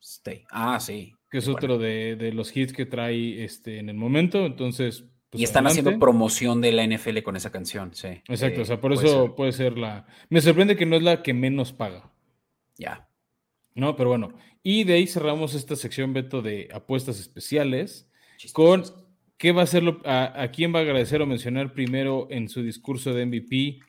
[0.01, 0.45] Stay.
[0.51, 1.13] Ah, sí.
[1.31, 4.47] Que es otro de, de, los hits que trae este, en el momento.
[4.47, 5.05] Entonces,
[5.35, 8.23] pues, y están haciendo promoción de la NFL con esa canción, sí.
[8.29, 10.07] Exacto, o sea, por eso puede ser la...
[10.29, 12.13] Me sorprende que no es la que menos paga.
[12.79, 13.09] Ya.
[13.75, 14.33] No, pero bueno.
[14.63, 18.09] Y de ahí cerramos esta sección, Beto, de apuestas especiales
[18.53, 18.85] con
[19.37, 23.13] qué va a ser a, quién va a agradecer o mencionar primero en su discurso
[23.13, 23.81] de MVP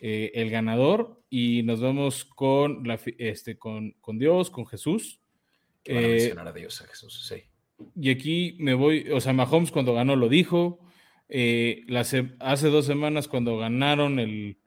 [0.00, 5.20] eh, el ganador y nos vamos con, la, este, con, con Dios, con Jesús.
[5.86, 7.44] a eh, mencionar a Dios, a Jesús, sí.
[7.94, 10.80] Y aquí me voy, o sea, Mahomes cuando ganó lo dijo,
[11.28, 11.84] eh,
[12.40, 14.58] hace dos semanas cuando ganaron el,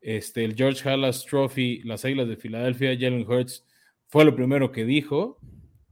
[0.00, 3.64] este, el George Halas Trophy, las Águilas de Filadelfia, Jalen Hurts
[4.06, 5.38] fue lo primero que dijo.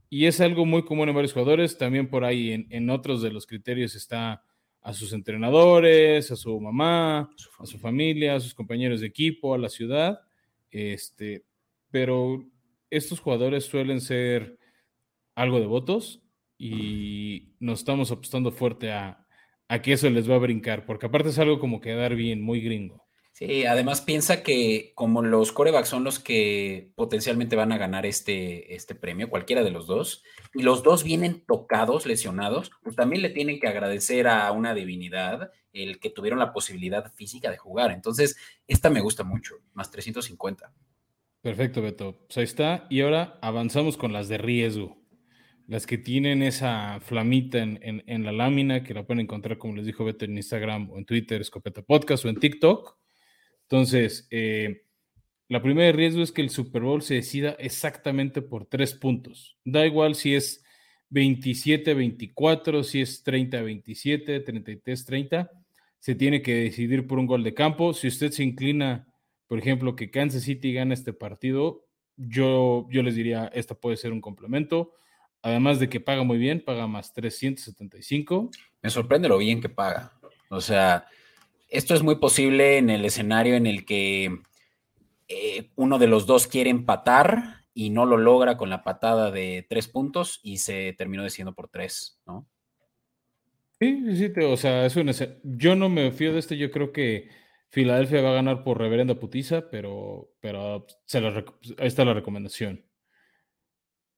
[0.09, 1.77] Y es algo muy común en varios jugadores.
[1.77, 4.43] También por ahí en, otros de los criterios está
[4.81, 9.57] a sus entrenadores, a su mamá, a su familia, a sus compañeros de equipo, a
[9.57, 10.21] la ciudad.
[10.71, 11.43] Este,
[11.91, 12.45] pero
[12.89, 14.57] estos jugadores suelen ser
[15.35, 16.21] algo de votos
[16.57, 19.26] y nos estamos apostando fuerte a,
[19.67, 22.61] a que eso les va a brincar, porque aparte es algo como quedar bien, muy
[22.61, 23.05] gringo.
[23.33, 28.73] Sí, además piensa que como los corebacks son los que potencialmente van a ganar este,
[28.73, 30.23] este premio, cualquiera de los dos,
[30.55, 35.51] y los dos vienen tocados, lesionados, pues también le tienen que agradecer a una divinidad
[35.71, 37.91] el que tuvieron la posibilidad física de jugar.
[37.91, 38.37] Entonces,
[38.67, 40.73] esta me gusta mucho, más 350.
[41.41, 42.17] Perfecto, Beto.
[42.25, 42.87] Pues ahí está.
[42.89, 44.97] Y ahora avanzamos con las de riesgo
[45.67, 50.05] las que tienen esa flamita en, la lámina, que la pueden encontrar, como les dijo
[50.05, 52.97] Beto, en Instagram o en Twitter, Escopeta Podcast o en TikTok.
[53.63, 54.83] Entonces, eh,
[55.49, 59.57] la primera riesgo es que el Super Bowl se decida exactamente por tres puntos.
[59.65, 60.63] Da igual si es
[61.11, 65.49] 27-24, si es 30-27, 33-30,
[65.99, 67.93] se tiene que decidir por un gol de campo.
[67.93, 69.05] Si usted se inclina,
[69.47, 74.13] por ejemplo, que Kansas City gana este partido, yo, yo les diría, esta puede ser
[74.13, 74.93] un complemento
[75.41, 78.49] Además de que paga muy bien, paga más 375.
[78.81, 80.13] Me sorprende lo bien que paga.
[80.49, 81.05] O sea,
[81.69, 84.39] esto es muy posible en el escenario en el que
[85.27, 89.65] eh, uno de los dos quiere empatar y no lo logra con la patada de
[89.69, 92.47] tres puntos y se terminó decidiendo por tres, ¿no?
[93.79, 95.11] Sí, sí, o sea, es un
[95.43, 97.29] yo no me fío de este, yo creo que
[97.69, 102.83] Filadelfia va a ganar por reverenda putiza, pero, pero se ahí está la recomendación.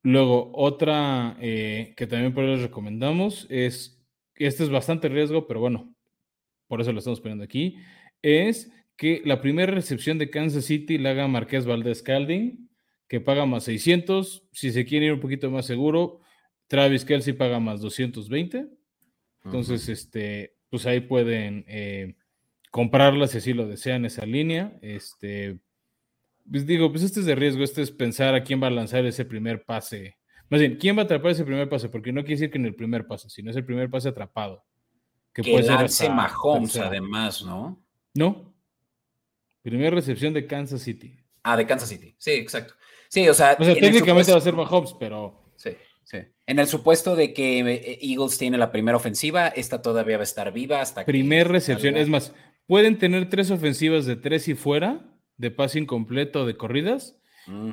[0.02, 4.02] Luego, otra eh, que también por les recomendamos es,
[4.36, 5.94] este es bastante riesgo, pero bueno,
[6.68, 7.78] por eso lo estamos poniendo aquí,
[8.22, 12.70] es que la primera recepción de Kansas City la haga Marqués Valdez Calding,
[13.08, 14.48] que paga más 600.
[14.52, 16.20] Si se quiere ir un poquito más seguro,
[16.68, 18.68] Travis Kelsey paga más 220.
[19.46, 22.16] Entonces, este, pues ahí pueden eh,
[22.72, 24.78] comprarla si así lo desean, esa línea.
[24.82, 25.60] Este,
[26.52, 29.06] pues digo, pues este es de riesgo, este es pensar a quién va a lanzar
[29.06, 30.18] ese primer pase.
[30.50, 31.90] Más bien, ¿quién va a atrapar ese primer pase?
[31.90, 34.64] Porque no quiere decir que en el primer pase, sino es el primer pase atrapado.
[35.34, 37.80] Que, puede ser Mahomes, además, ¿no?
[38.16, 38.54] No.
[39.62, 41.16] Primera recepción de Kansas City.
[41.44, 42.16] Ah, de Kansas City.
[42.18, 42.74] Sí, exacto.
[43.10, 43.56] Sí, o sea.
[43.60, 45.54] O sea, técnicamente va a ser Mahomes, pero.
[45.56, 45.72] Sí,
[46.04, 46.18] sí.
[46.48, 50.24] En el supuesto de que eh, Eagles tiene la primera ofensiva, esta todavía va a
[50.24, 51.96] estar viva hasta Primer recepción.
[51.96, 52.34] Es más,
[52.66, 55.09] pueden tener tres ofensivas de tres y fuera,
[55.40, 57.18] de pase incompleto de corridas,
[57.48, 57.72] mm,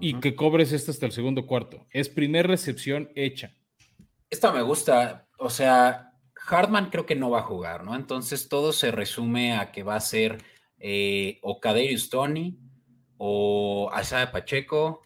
[0.00, 1.86] y que cobres esta hasta el segundo cuarto.
[1.90, 3.54] Es primer recepción hecha.
[4.30, 5.28] Esta me gusta.
[5.38, 7.94] O sea, Hartman creo que no va a jugar, ¿no?
[7.94, 10.38] Entonces todo se resume a que va a ser
[10.78, 12.58] eh, o Kaderius Tony
[13.18, 15.02] o Asada Pacheco,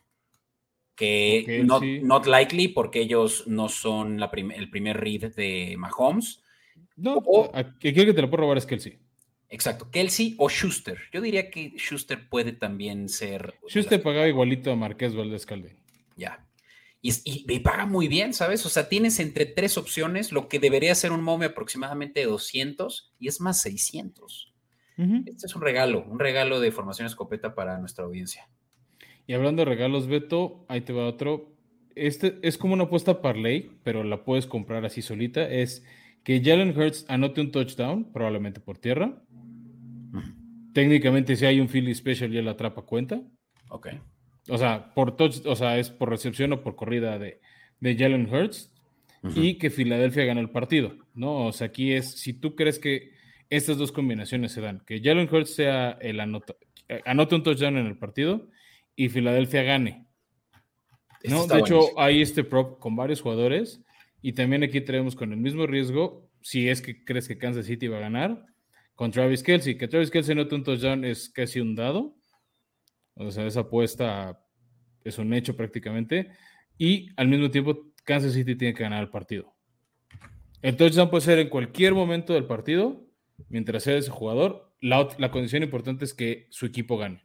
[0.94, 6.42] que not, not, likely porque ellos no son la el primer read de Mahomes.
[6.94, 7.50] No, o,
[7.80, 9.05] que te lo puedo robar es Kelsey.
[9.56, 10.98] Exacto, Kelsey o Schuster.
[11.14, 13.54] Yo diría que Schuster puede también ser.
[13.66, 15.76] Schuster pagaba igualito a Marqués Valdés Calde.
[16.14, 16.46] Ya.
[17.00, 18.66] Y, paga muy bien, ¿sabes?
[18.66, 23.28] O sea, tienes entre tres opciones lo que debería ser un momio aproximadamente 200 y
[23.28, 24.52] es más 600.
[25.24, 28.50] Este es un regalo, un regalo de formación escopeta para nuestra audiencia.
[29.26, 31.54] Y hablando de regalos, Beto, ahí te va otro.
[31.94, 35.48] Este es como una apuesta parlay, pero la puedes comprar así solita.
[35.48, 35.82] Es
[36.26, 39.22] que Jalen Hurts anote un touchdown, probablemente por tierra.
[40.72, 43.22] Técnicamente, si hay un Philly special, ya la atrapa cuenta.
[43.70, 43.88] Ok.
[44.48, 47.40] O sea, por touch, o sea, es por recepción o por corrida de,
[47.80, 48.72] de Jalen Hurts.
[49.34, 51.46] Y que Filadelfia gana el partido, ¿no?
[51.46, 53.10] O sea, aquí es, si tú crees que
[53.50, 56.54] estas dos combinaciones se dan, que Jalen Hurts sea el anota,
[56.88, 58.48] eh, anote un touchdown en el partido
[58.94, 60.06] y Filadelfia gane.
[61.24, 61.46] ¿no?
[61.46, 63.82] De hecho, hay este prop con varios jugadores
[64.22, 67.88] y también aquí traemos con el mismo riesgo, si es que crees que Kansas City
[67.88, 68.44] va a ganar,
[68.96, 69.78] con Travis Kelsey.
[69.78, 72.16] Que Travis Kelsey anote un touchdown es casi un dado.
[73.14, 74.42] O sea, esa apuesta
[75.04, 76.32] es un hecho prácticamente.
[76.76, 79.54] Y al mismo tiempo, Kansas City tiene que ganar el partido.
[80.62, 83.06] El touchdown puede ser en cualquier momento del partido,
[83.48, 84.74] mientras sea ese jugador.
[84.80, 87.24] La, la condición importante es que su equipo gane.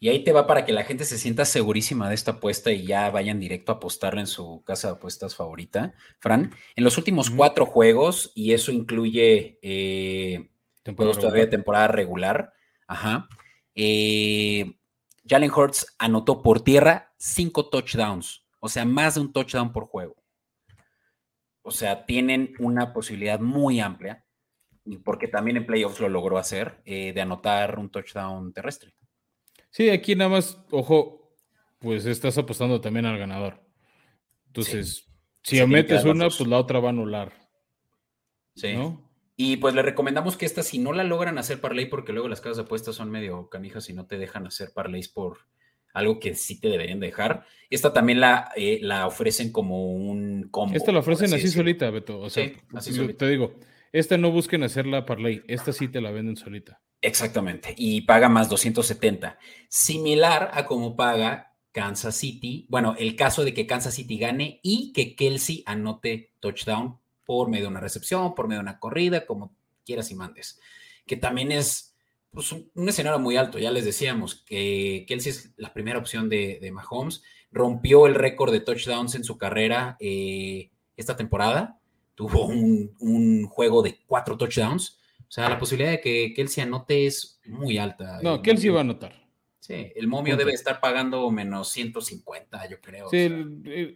[0.00, 2.86] Y ahí te va para que la gente se sienta segurísima de esta apuesta y
[2.86, 5.94] ya vayan directo a apostarla en su casa de apuestas favorita.
[6.20, 10.50] Fran, en los últimos cuatro juegos, y eso incluye eh,
[10.94, 12.52] juegos todavía de temporada regular,
[12.86, 13.28] ajá,
[13.74, 14.78] eh,
[15.26, 20.16] Jalen Hurts anotó por tierra cinco touchdowns, o sea, más de un touchdown por juego.
[21.62, 24.24] O sea, tienen una posibilidad muy amplia,
[25.04, 28.94] porque también en playoffs lo logró hacer, eh, de anotar un touchdown terrestre.
[29.70, 31.36] Sí, aquí nada más, ojo,
[31.78, 33.62] pues estás apostando también al ganador.
[34.46, 35.06] Entonces,
[35.42, 37.32] si metes una, pues la otra va a anular.
[38.54, 38.74] Sí.
[39.40, 42.40] Y pues le recomendamos que esta, si no la logran hacer parlay, porque luego las
[42.40, 45.38] casas de apuestas son medio canijas y no te dejan hacer parlays por
[45.94, 47.46] algo que sí te deberían dejar.
[47.70, 50.74] Esta también la, eh, la ofrecen como un combo.
[50.74, 52.18] Esta la ofrecen así, solita, Beto.
[52.18, 53.18] O sea, así solita.
[53.18, 53.54] te digo,
[53.92, 56.82] esta no busquen hacerla parlay, esta sí te la venden solita.
[57.00, 59.38] Exactamente, y paga más 270.
[59.68, 62.66] Similar a como paga Kansas City.
[62.68, 66.98] Bueno, el caso de que Kansas City gane y que Kelsey anote touchdown
[67.28, 69.54] por medio de una recepción, por medio de una corrida, como
[69.84, 70.58] quieras y mandes.
[71.06, 71.94] Que también es
[72.30, 76.70] pues, un, escenario muy alto, ya les decíamos que Kelsey es la primera opción de,
[76.72, 77.22] Mahomes,
[77.52, 81.78] rompió el récord de touchdowns en su carrera eh, esta temporada,
[82.14, 87.40] tuvo un, juego de cuatro touchdowns, o sea, la posibilidad de que Kelsey anote es
[87.44, 88.20] muy alta.
[88.22, 89.27] No, Kelsey va a anotar.
[89.68, 93.10] Sí, el momio debe estar pagando menos 150, yo creo.
[93.10, 93.28] Sí,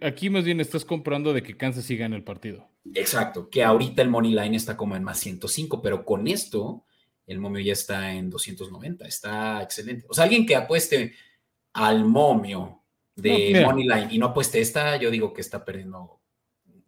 [0.02, 2.68] aquí más bien estás comprando de que Kansas sí gane el partido.
[2.92, 6.84] Exacto, que ahorita el money line está como en más 105, pero con esto
[7.26, 10.04] el momio ya está en 290, está excelente.
[10.10, 11.14] O sea, alguien que apueste
[11.72, 12.82] al momio
[13.16, 16.20] de money line y no apueste esta, yo digo que está perdiendo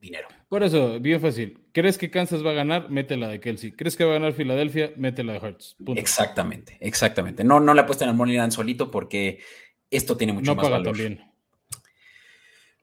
[0.05, 0.29] dinero.
[0.49, 1.59] Por eso, bien fácil.
[1.73, 2.91] ¿Crees que Kansas va a ganar?
[2.91, 3.73] Mete la de Kelsey.
[3.73, 4.93] ¿Crees que va a ganar Filadelfia?
[4.97, 5.77] Mete la de Hurts.
[5.97, 7.43] Exactamente, exactamente.
[7.43, 9.41] No, no le apuesten al Money Line solito porque
[9.91, 10.97] esto tiene mucho no más paga valor.
[10.97, 11.21] también.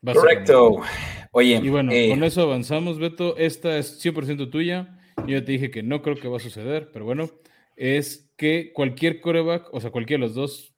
[0.03, 0.82] Correcto.
[1.32, 3.38] Oye, Y bueno, eh, con eso avanzamos, Beto.
[3.38, 4.97] Esta es 100% tuya.
[5.28, 7.30] Yo ya te dije que no creo que va a suceder, pero bueno,
[7.76, 10.74] es que cualquier coreback, o sea, cualquiera de los dos,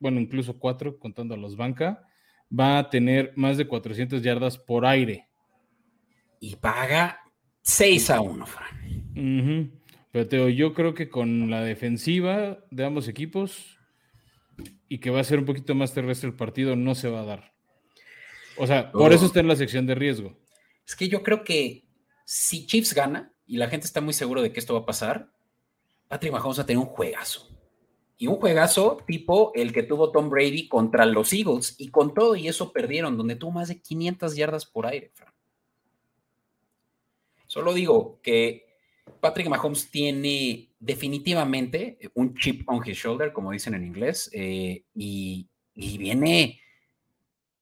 [0.00, 2.02] bueno, incluso cuatro, contando a los banca,
[2.50, 5.28] va a tener más de 400 yardas por aire.
[6.46, 7.20] Y paga
[7.62, 9.72] 6 a 1, Fran.
[10.12, 13.78] Pero Teo, yo creo que con la defensiva de ambos equipos
[14.88, 17.24] y que va a ser un poquito más terrestre el partido, no se va a
[17.24, 17.52] dar.
[18.56, 19.14] O sea, por Oh.
[19.14, 20.38] eso está en la sección de riesgo.
[20.86, 21.84] Es que yo creo que
[22.24, 25.32] si Chiefs gana y la gente está muy seguro de que esto va a pasar,
[26.08, 27.48] Patrick Mahomes va a tener un juegazo.
[28.16, 31.74] Y un juegazo tipo el que tuvo Tom Brady contra los Eagles.
[31.78, 35.35] Y con todo y eso perdieron, donde tuvo más de 500 yardas por aire, Fran.
[37.56, 38.66] Solo digo que
[39.18, 45.48] Patrick Mahomes tiene definitivamente un chip on his shoulder, como dicen en inglés, eh, y,
[45.72, 46.60] y viene.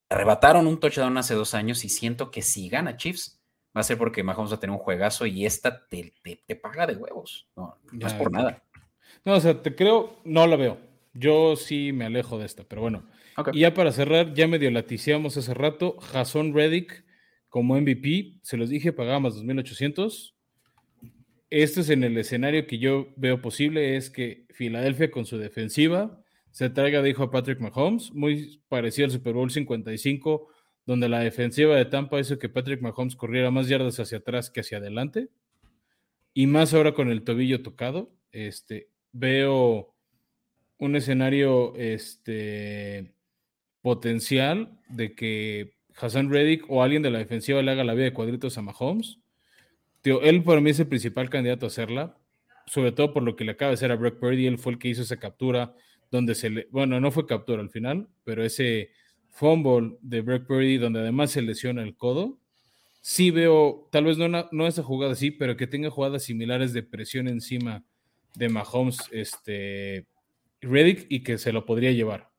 [0.08, 3.40] Arrebataron un touchdown hace dos años y siento que si gana Chiefs
[3.76, 6.56] va a ser porque Mahomes va a tener un juegazo y esta te, te- te
[6.56, 7.46] paga de huevos.
[7.54, 8.64] No, no es por nada.
[9.24, 10.76] No, o sea, te creo, no la veo.
[11.12, 13.06] Yo sí me alejo de esta, pero bueno.
[13.52, 17.04] Y ya para cerrar, ya medio laticiamos hace rato, Jason Reddick
[17.54, 20.34] como MVP, se los dije, pagaba más 2.800.
[21.50, 26.20] Este es en el escenario que yo veo posible, es que Filadelfia con su defensiva
[26.50, 30.48] se traiga de hijo a Patrick Mahomes, muy parecido al Super Bowl 55,
[30.84, 34.58] donde la defensiva de Tampa hizo que Patrick Mahomes corriera más yardas hacia atrás que
[34.58, 35.28] hacia adelante.
[36.32, 39.94] Y más ahora con el tobillo tocado, este, veo
[40.78, 43.14] un escenario este,
[43.80, 48.12] potencial de que Hassan Reddick o alguien de la defensiva le haga la vida de
[48.12, 49.18] cuadritos a Mahomes.
[50.02, 52.18] Tío, él para mí es el principal candidato a hacerla,
[52.66, 54.46] sobre todo por lo que le acaba de hacer a Brock Purdy.
[54.46, 55.74] Él fue el que hizo esa captura
[56.10, 58.90] donde se le, bueno, no fue captura al final, pero ese
[59.30, 62.38] fumble de Brock Purdy donde además se lesiona el codo.
[63.00, 66.82] Sí veo, tal vez no, no esa jugada así, pero que tenga jugadas similares de
[66.82, 67.84] presión encima
[68.34, 70.06] de Mahomes, este,
[70.60, 72.33] Reddick y que se lo podría llevar.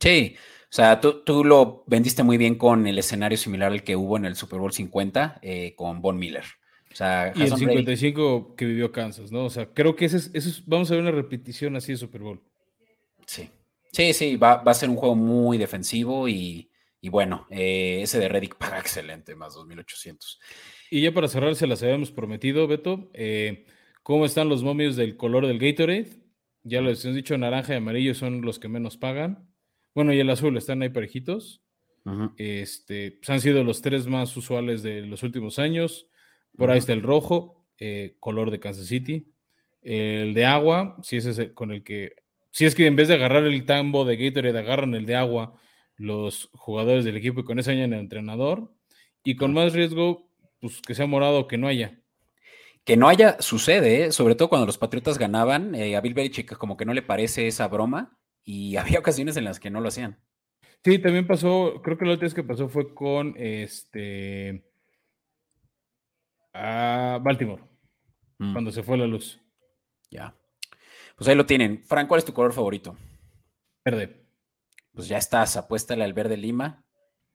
[0.00, 0.34] Sí,
[0.64, 4.16] o sea, tú, tú lo vendiste muy bien con el escenario similar al que hubo
[4.16, 6.44] en el Super Bowl 50 eh, con Von Miller.
[6.92, 9.44] O sea, Y el Hassan Reddick- 55 que vivió Kansas, ¿no?
[9.44, 11.98] O sea, creo que ese es, eso es- vamos a ver una repetición así de
[11.98, 12.40] Super Bowl.
[13.26, 13.48] Sí,
[13.92, 16.70] sí, sí, va, va a ser un juego muy defensivo y,
[17.00, 20.38] y bueno, eh, ese de Reddick paga excelente, más 2.800.
[20.90, 23.10] Y ya para cerrar, se las habíamos prometido, Beto.
[23.14, 23.66] eh,
[24.02, 26.08] ¿Cómo están los momios del color del Gatorade?
[26.64, 29.49] Ya les hemos dicho, naranja y amarillo son los que menos pagan.
[29.94, 31.62] Bueno, y el azul están ahí parejitos.
[32.36, 36.06] Este, pues, han sido los tres más usuales de los últimos años.
[36.56, 39.32] Por ahí está el rojo, eh, color de Kansas City.
[39.82, 42.14] El de agua, si ese es el con el que,
[42.50, 45.54] si es que en vez de agarrar el tambo de Gatorade, agarran el de agua
[45.96, 48.72] los jugadores del equipo y con ese año el entrenador.
[49.22, 50.28] Y con más riesgo,
[50.60, 52.00] pues que sea morado o que no haya.
[52.84, 54.12] Que no haya, sucede, ¿eh?
[54.12, 57.46] sobre todo cuando los Patriotas ganaban, eh, a Bill Belichick como que no le parece
[57.46, 60.18] esa broma y había ocasiones en las que no lo hacían.
[60.84, 64.64] Sí, también pasó, creo que la última vez que pasó fue con este
[66.54, 67.62] a Baltimore,
[68.38, 69.38] Mm, cuando se fue la luz.
[70.10, 70.34] ya.
[71.16, 71.84] Pues ahí lo tienen.
[71.84, 72.96] Frank, ¿cuál es tu color favorito?
[73.84, 74.26] Verde.
[74.94, 76.82] Pues ya estás, apuéstale al verde lima.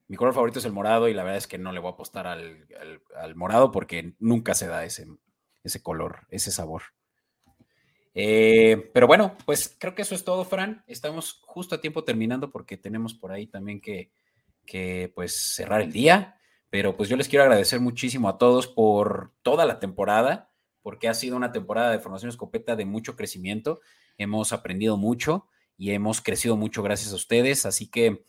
[0.08, 1.94] Mi color favorito es el morado y la verdad es que no le voy a
[1.94, 5.06] apostar al, al- al morado porque nunca se da ese,
[5.62, 6.82] ese color, ese sabor.
[8.18, 10.82] Eh, pero bueno, pues creo que eso es todo, Fran.
[10.86, 14.10] Estamos justo a tiempo terminando porque tenemos por ahí también que,
[14.64, 16.40] que pues cerrar el día.
[16.70, 20.50] Pero pues yo les quiero agradecer muchísimo a todos por toda la temporada,
[20.80, 23.80] porque ha sido una temporada de formación escopeta de mucho crecimiento.
[24.16, 25.46] Hemos aprendido mucho
[25.76, 27.66] y hemos crecido mucho gracias a ustedes.
[27.66, 28.24] Así que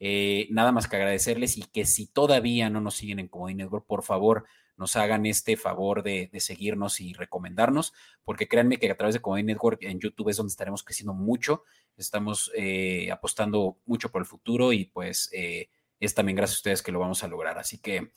[0.00, 3.86] eh, nada más que agradecerles y que si todavía no nos siguen en Comodín Network,
[3.86, 4.44] por favor,
[4.76, 7.92] nos hagan este favor de, de seguirnos y recomendarnos,
[8.22, 11.64] porque créanme que a través de Comodín Network en YouTube es donde estaremos creciendo mucho.
[11.96, 15.68] Estamos eh, apostando mucho por el futuro y pues eh,
[15.98, 17.58] es también gracias a ustedes que lo vamos a lograr.
[17.58, 18.12] Así que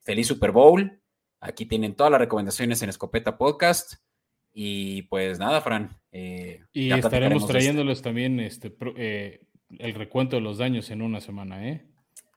[0.00, 1.02] feliz Super Bowl.
[1.40, 3.96] Aquí tienen todas las recomendaciones en Escopeta Podcast.
[4.54, 6.00] Y pues nada, Fran.
[6.72, 7.52] Y estaremos este.
[7.52, 8.94] trayéndoles también este pro-
[9.78, 11.86] el recuento de los daños en una semana, ¿eh?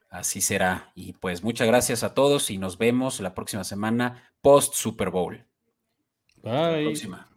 [0.09, 0.91] Así será.
[0.95, 5.45] Y pues muchas gracias a todos y nos vemos la próxima semana post Super Bowl.
[6.37, 6.83] Hasta la Bye.
[6.85, 7.29] próxima.